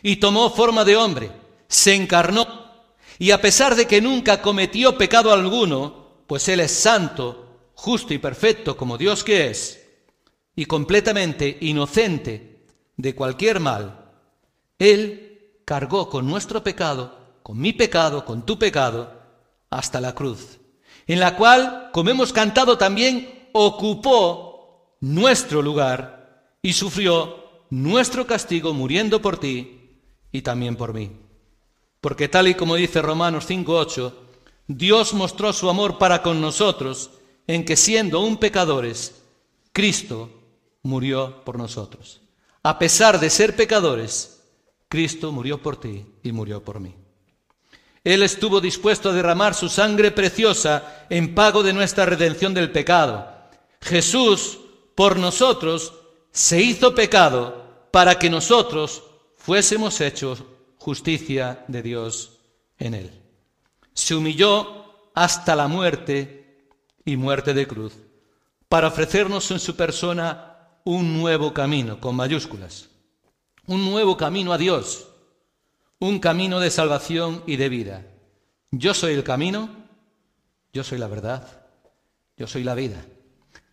y 0.03 0.17
tomó 0.17 0.51
forma 0.51 0.85
de 0.85 0.97
hombre, 0.97 1.31
se 1.69 1.95
encarnó, 1.95 2.73
y 3.19 3.33
a 3.33 3.43
pesar 3.43 3.75
de 3.75 3.87
que 3.87 4.01
nunca 4.01 4.41
cometió 4.41 4.97
pecado 4.97 5.33
alguno, 5.33 6.06
pues 6.27 6.49
Él 6.49 6.61
es 6.61 6.73
santo, 6.73 7.71
justo 7.75 8.15
y 8.15 8.19
perfecto 8.19 8.77
como 8.77 8.99
Dios 8.99 9.23
que 9.23 9.51
es, 9.51 9.83
y 10.55 10.65
completamente 10.65 11.59
inocente 11.61 12.65
de 12.97 13.15
cualquier 13.15 13.61
mal, 13.61 14.11
Él 14.79 15.61
cargó 15.65 16.09
con 16.09 16.27
nuestro 16.27 16.63
pecado, 16.63 17.39
con 17.43 17.59
mi 17.59 17.73
pecado, 17.73 18.25
con 18.25 18.47
tu 18.47 18.59
pecado, 18.59 19.13
hasta 19.71 20.01
la 20.01 20.15
cruz, 20.15 20.59
en 21.07 21.21
la 21.21 21.37
cual, 21.37 21.91
como 21.93 22.11
hemos 22.11 22.33
cantado 22.33 22.79
también, 22.79 23.49
ocupó 23.53 24.97
nuestro 25.01 25.63
lugar 25.63 26.57
y 26.63 26.73
sufrió 26.73 27.65
nuestro 27.71 28.27
castigo 28.27 28.73
muriendo 28.73 29.21
por 29.21 29.39
ti 29.39 30.01
y 30.33 30.43
también 30.43 30.77
por 30.77 30.95
mí. 30.95 31.13
Porque 32.01 32.29
tal 32.29 32.49
y 32.49 32.55
como 32.55 32.77
dice 32.77 33.03
Romanos 33.03 33.49
5.8, 33.49 34.13
Dios 34.69 35.15
mostró 35.15 35.53
su 35.53 35.71
amor 35.71 35.99
para 35.99 36.23
con 36.23 36.41
nosotros 36.41 37.11
en 37.47 37.65
que 37.65 37.77
siendo 37.77 38.19
aún 38.19 38.39
pecadores, 38.39 39.23
Cristo 39.73 40.31
murió 40.83 41.45
por 41.45 41.59
nosotros. 41.59 42.23
A 42.63 42.79
pesar 42.79 43.21
de 43.21 43.31
ser 43.31 43.55
pecadores, 43.55 44.43
Cristo 44.89 45.31
murió 45.31 45.63
por 45.63 45.79
ti 45.79 46.05
y 46.23 46.33
murió 46.33 46.63
por 46.65 46.81
mí. 46.81 46.95
Él 48.03 48.23
estuvo 48.23 48.61
dispuesto 48.61 49.11
a 49.11 49.13
derramar 49.13 49.55
su 49.55 49.69
sangre 49.69 50.13
preciosa 50.13 51.07
en 51.11 51.35
pago 51.35 51.63
de 51.63 51.73
nuestra 51.73 52.07
redención 52.07 52.55
del 52.55 52.71
pecado. 52.71 53.29
Jesús, 53.81 54.59
por 54.95 55.19
nosotros, 55.19 55.93
se 56.31 56.63
hizo 56.63 56.95
pecado 56.95 57.89
para 57.91 58.19
que 58.19 58.31
nosotros 58.31 59.03
fuésemos 59.37 60.01
hechos 60.01 60.45
justicia 60.79 61.65
de 61.67 61.83
Dios 61.83 62.39
en 62.79 62.95
él. 62.95 63.26
Se 63.97 64.15
humilló 64.15 65.11
hasta 65.15 65.57
la 65.57 65.69
muerte 65.69 66.69
y 67.07 67.17
muerte 67.17 67.55
de 67.55 67.67
cruz 67.67 67.95
para 68.69 68.89
ofrecernos 68.89 69.51
en 69.51 69.59
su 69.59 69.75
persona 69.75 70.59
un 70.85 71.19
nuevo 71.19 71.55
camino, 71.55 71.99
con 71.99 72.15
mayúsculas, 72.15 72.91
un 73.67 73.91
nuevo 73.91 74.19
camino 74.19 74.53
a 74.53 74.59
Dios, 74.59 75.09
un 75.99 76.19
camino 76.19 76.61
de 76.61 76.71
salvación 76.71 77.43
y 77.47 77.57
de 77.57 77.71
vida. 77.71 78.07
Yo 78.71 78.93
soy 78.93 79.15
el 79.15 79.25
camino, 79.25 79.71
yo 80.75 80.85
soy 80.85 80.99
la 80.99 81.09
verdad, 81.09 81.67
yo 82.37 82.47
soy 82.47 82.65
la 82.65 82.75
vida. 82.75 83.03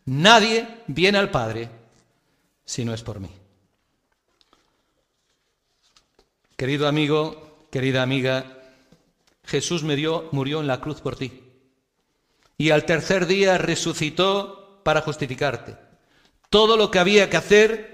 Nadie 0.05 0.83
viene 0.87 1.17
al 1.17 1.31
Padre 1.31 1.69
si 2.63 2.85
no 2.85 2.93
es 2.93 3.03
por 3.03 3.19
mí. 3.19 3.29
Querido 6.55 6.87
amigo, 6.87 7.67
querida 7.69 8.01
amiga, 8.01 8.62
Jesús 9.45 9.83
murió 9.83 10.59
en 10.59 10.67
la 10.67 10.79
cruz 10.79 11.01
por 11.01 11.15
ti 11.15 11.43
y 12.57 12.69
al 12.69 12.85
tercer 12.85 13.25
día 13.25 13.57
resucitó 13.57 14.81
para 14.83 15.01
justificarte. 15.01 15.75
Todo 16.49 16.77
lo 16.77 16.91
que 16.91 16.99
había 16.99 17.29
que 17.29 17.37
hacer 17.37 17.93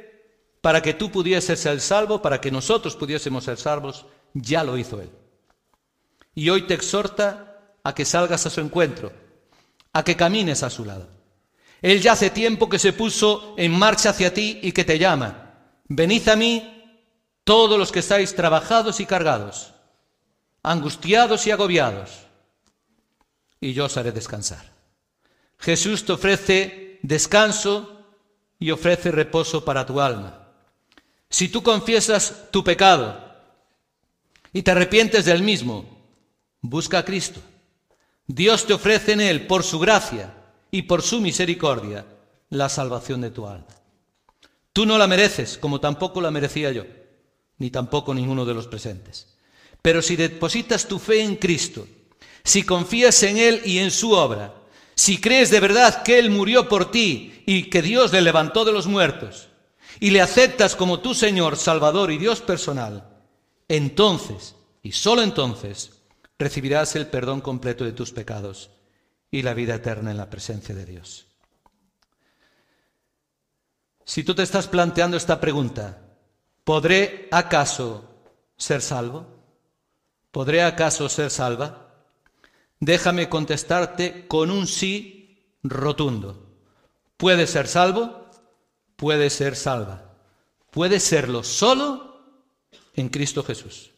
para 0.61 0.81
que 0.81 0.93
tú 0.93 1.11
pudieses 1.11 1.59
ser 1.59 1.79
salvo, 1.79 2.21
para 2.21 2.41
que 2.41 2.51
nosotros 2.51 2.95
pudiésemos 2.95 3.45
ser 3.45 3.57
salvos, 3.57 4.05
ya 4.33 4.63
lo 4.63 4.77
hizo 4.77 5.01
Él. 5.01 5.09
Y 6.35 6.49
hoy 6.49 6.67
te 6.67 6.73
exhorta 6.73 7.73
a 7.83 7.95
que 7.95 8.05
salgas 8.05 8.45
a 8.45 8.49
su 8.49 8.59
encuentro, 8.59 9.11
a 9.93 10.03
que 10.03 10.17
camines 10.17 10.63
a 10.63 10.69
su 10.69 10.83
lado. 10.85 11.07
Él 11.81 12.01
ya 12.01 12.11
hace 12.11 12.29
tiempo 12.29 12.67
que 12.67 12.77
se 12.77 12.91
puso 12.91 13.55
en 13.57 13.71
marcha 13.71 14.09
hacia 14.09 14.33
ti 14.33 14.59
y 14.61 14.73
que 14.73 14.83
te 14.83 14.99
llama. 14.99 15.53
Venid 15.87 16.27
a 16.27 16.35
mí 16.35 17.01
todos 17.45 17.79
los 17.79 17.91
que 17.91 17.99
estáis 17.99 18.35
trabajados 18.35 18.99
y 18.99 19.05
cargados, 19.05 19.73
angustiados 20.63 21.47
y 21.47 21.51
agobiados, 21.51 22.27
y 23.61 23.73
yo 23.73 23.85
os 23.85 23.97
haré 23.97 24.11
descansar. 24.11 24.71
Jesús 25.57 26.05
te 26.05 26.13
ofrece 26.13 26.99
descanso 27.01 28.05
y 28.59 28.71
ofrece 28.71 29.11
reposo 29.11 29.63
para 29.63 29.85
tu 29.85 29.99
alma. 29.99 30.47
Si 31.29 31.49
tú 31.49 31.61
confiesas 31.61 32.49
tu 32.51 32.63
pecado 32.63 33.35
y 34.53 34.61
te 34.63 34.71
arrepientes 34.71 35.25
del 35.25 35.43
mismo, 35.43 35.85
busca 36.61 36.99
a 36.99 37.05
Cristo. 37.05 37.41
Dios 38.25 38.65
te 38.65 38.73
ofrece 38.73 39.13
en 39.13 39.21
Él, 39.21 39.47
por 39.47 39.63
su 39.63 39.79
gracia 39.79 40.33
y 40.71 40.83
por 40.83 41.01
su 41.01 41.19
misericordia, 41.19 42.05
la 42.49 42.69
salvación 42.69 43.21
de 43.21 43.31
tu 43.31 43.47
alma. 43.47 43.67
Tú 44.73 44.85
no 44.85 44.97
la 44.97 45.07
mereces, 45.07 45.57
como 45.57 45.79
tampoco 45.79 46.21
la 46.21 46.31
merecía 46.31 46.71
yo, 46.71 46.83
ni 47.57 47.71
tampoco 47.71 48.13
ninguno 48.13 48.45
de 48.45 48.53
los 48.53 48.67
presentes. 48.67 49.38
Pero 49.81 50.01
si 50.01 50.15
depositas 50.15 50.87
tu 50.87 50.99
fe 50.99 51.21
en 51.21 51.35
Cristo, 51.35 51.87
si 52.43 52.63
confías 52.63 53.21
en 53.23 53.37
Él 53.37 53.61
y 53.65 53.79
en 53.79 53.91
su 53.91 54.11
obra, 54.11 54.55
si 54.95 55.21
crees 55.21 55.49
de 55.49 55.59
verdad 55.59 56.03
que 56.03 56.19
Él 56.19 56.29
murió 56.29 56.67
por 56.67 56.91
ti 56.91 57.43
y 57.45 57.69
que 57.69 57.81
Dios 57.81 58.11
le 58.11 58.21
levantó 58.21 58.65
de 58.65 58.73
los 58.73 58.87
muertos, 58.87 59.49
y 59.99 60.11
le 60.11 60.21
aceptas 60.21 60.75
como 60.75 60.99
tu 60.99 61.13
Señor, 61.13 61.57
Salvador 61.57 62.11
y 62.11 62.17
Dios 62.17 62.41
personal, 62.41 63.09
entonces, 63.67 64.55
y 64.81 64.91
solo 64.93 65.21
entonces, 65.21 65.91
recibirás 66.37 66.95
el 66.95 67.07
perdón 67.07 67.41
completo 67.41 67.83
de 67.83 67.91
tus 67.91 68.11
pecados 68.11 68.71
y 69.29 69.41
la 69.41 69.53
vida 69.53 69.75
eterna 69.75 70.11
en 70.11 70.17
la 70.17 70.29
presencia 70.29 70.73
de 70.73 70.85
Dios. 70.85 71.27
Si 74.05 74.23
tú 74.23 74.33
te 74.33 74.41
estás 74.41 74.67
planteando 74.67 75.17
esta 75.17 75.39
pregunta, 75.39 76.01
¿podré 76.63 77.27
acaso 77.31 78.09
ser 78.57 78.81
salvo? 78.81 79.38
¿Podré 80.31 80.61
acaso 80.63 81.09
ser 81.09 81.31
salva? 81.31 81.89
Déjame 82.79 83.29
contestarte 83.29 84.27
con 84.27 84.51
un 84.51 84.67
sí 84.67 85.55
rotundo. 85.63 86.47
¿Puede 87.17 87.47
ser 87.47 87.67
salvo? 87.67 88.29
Puede 88.95 89.29
ser 89.29 89.55
salva. 89.55 90.13
Puede 90.71 90.99
serlo 90.99 91.43
solo 91.43 92.21
en 92.93 93.09
Cristo 93.09 93.43
Jesús. 93.43 93.91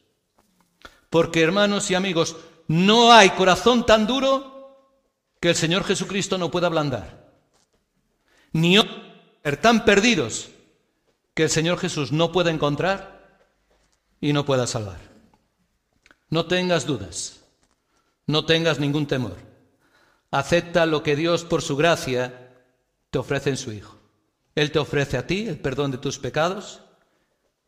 Porque 1.10 1.42
hermanos 1.42 1.92
y 1.92 1.96
amigos, 1.96 2.38
no 2.68 3.12
hay 3.12 3.32
corazón 3.32 3.86
tan 3.86 4.08
duro 4.08 4.98
que 5.42 5.50
el 5.50 5.56
Señor 5.56 5.84
Jesucristo 5.84 6.38
no 6.38 6.50
pueda 6.50 6.68
ablandar. 6.68 7.30
Ni 8.54 8.78
tan 9.62 9.86
perdidos 9.86 10.50
que 11.34 11.44
el 11.44 11.50
Señor 11.50 11.78
Jesús 11.78 12.12
no 12.12 12.32
pueda 12.32 12.52
encontrar 12.52 13.40
y 14.22 14.34
no 14.34 14.46
pueda 14.46 14.68
salvar. 14.68 15.11
No 16.32 16.48
tengas 16.48 16.88
dudas. 16.88 17.42
No 18.26 18.46
tengas 18.46 18.80
ningún 18.80 19.06
temor. 19.06 19.38
Acepta 20.32 20.88
lo 20.88 21.04
que 21.04 21.16
Dios, 21.16 21.44
por 21.44 21.62
su 21.62 21.76
gracia, 21.76 22.56
te 23.12 23.20
ofrece 23.20 23.52
en 23.52 23.58
su 23.58 23.72
Hijo. 23.72 24.02
Él 24.56 24.72
te 24.72 24.80
ofrece 24.80 25.18
a 25.18 25.28
ti 25.28 25.48
el 25.48 25.60
perdón 25.60 25.92
de 25.92 25.98
tus 25.98 26.20
pecados, 26.20 26.82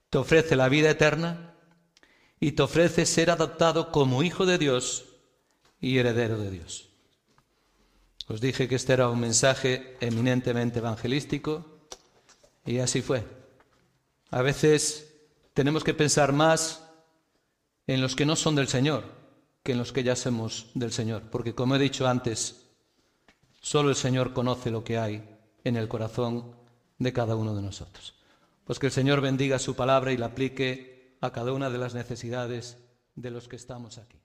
te 0.09 0.17
ofrece 0.17 0.55
la 0.55 0.69
vida 0.69 0.89
eterna 0.89 1.55
y 2.39 2.51
te 2.51 2.63
ofrece 2.63 3.05
ser 3.05 3.31
adoptado 3.31 3.91
como 3.91 4.21
hijo 4.21 4.45
de 4.45 4.57
Dios 4.57 5.05
y 5.79 5.97
heredero 5.97 6.37
de 6.37 6.51
Dios. 6.51 6.89
Os 8.27 8.41
dije 8.41 8.67
que 8.67 8.75
este 8.75 8.93
era 8.93 9.09
un 9.09 9.19
mensaje 9.19 9.97
eminentemente 10.01 10.79
evangelístico 10.79 11.87
y 12.65 12.79
así 12.79 13.01
fue. 13.01 13.23
A 14.29 14.41
veces 14.41 15.13
tenemos 15.53 15.83
que 15.83 15.93
pensar 15.93 16.33
más 16.33 16.82
en 17.87 18.01
los 18.01 18.15
que 18.15 18.25
no 18.25 18.35
son 18.35 18.55
del 18.55 18.67
Señor 18.67 19.23
que 19.63 19.71
en 19.71 19.77
los 19.77 19.93
que 19.93 20.03
ya 20.03 20.15
somos 20.15 20.69
del 20.73 20.91
Señor. 20.91 21.23
Porque 21.31 21.55
como 21.55 21.75
he 21.75 21.79
dicho 21.79 22.07
antes, 22.07 22.69
solo 23.61 23.89
el 23.89 23.95
Señor 23.95 24.33
conoce 24.33 24.69
lo 24.69 24.83
que 24.83 24.97
hay 24.97 25.23
en 25.63 25.77
el 25.77 25.87
corazón 25.87 26.55
de 26.99 27.13
cada 27.13 27.35
uno 27.35 27.55
de 27.55 27.61
nosotros. 27.61 28.13
Pues 28.65 28.77
que 28.77 28.87
el 28.87 28.91
Señor 28.91 29.21
bendiga 29.21 29.59
su 29.59 29.75
palabra 29.75 30.11
y 30.11 30.17
la 30.17 30.27
aplique 30.27 31.17
a 31.21 31.31
cada 31.31 31.53
una 31.53 31.69
de 31.69 31.77
las 31.77 31.93
necesidades 31.93 32.77
de 33.15 33.31
los 33.31 33.47
que 33.47 33.55
estamos 33.55 33.97
aquí. 33.97 34.19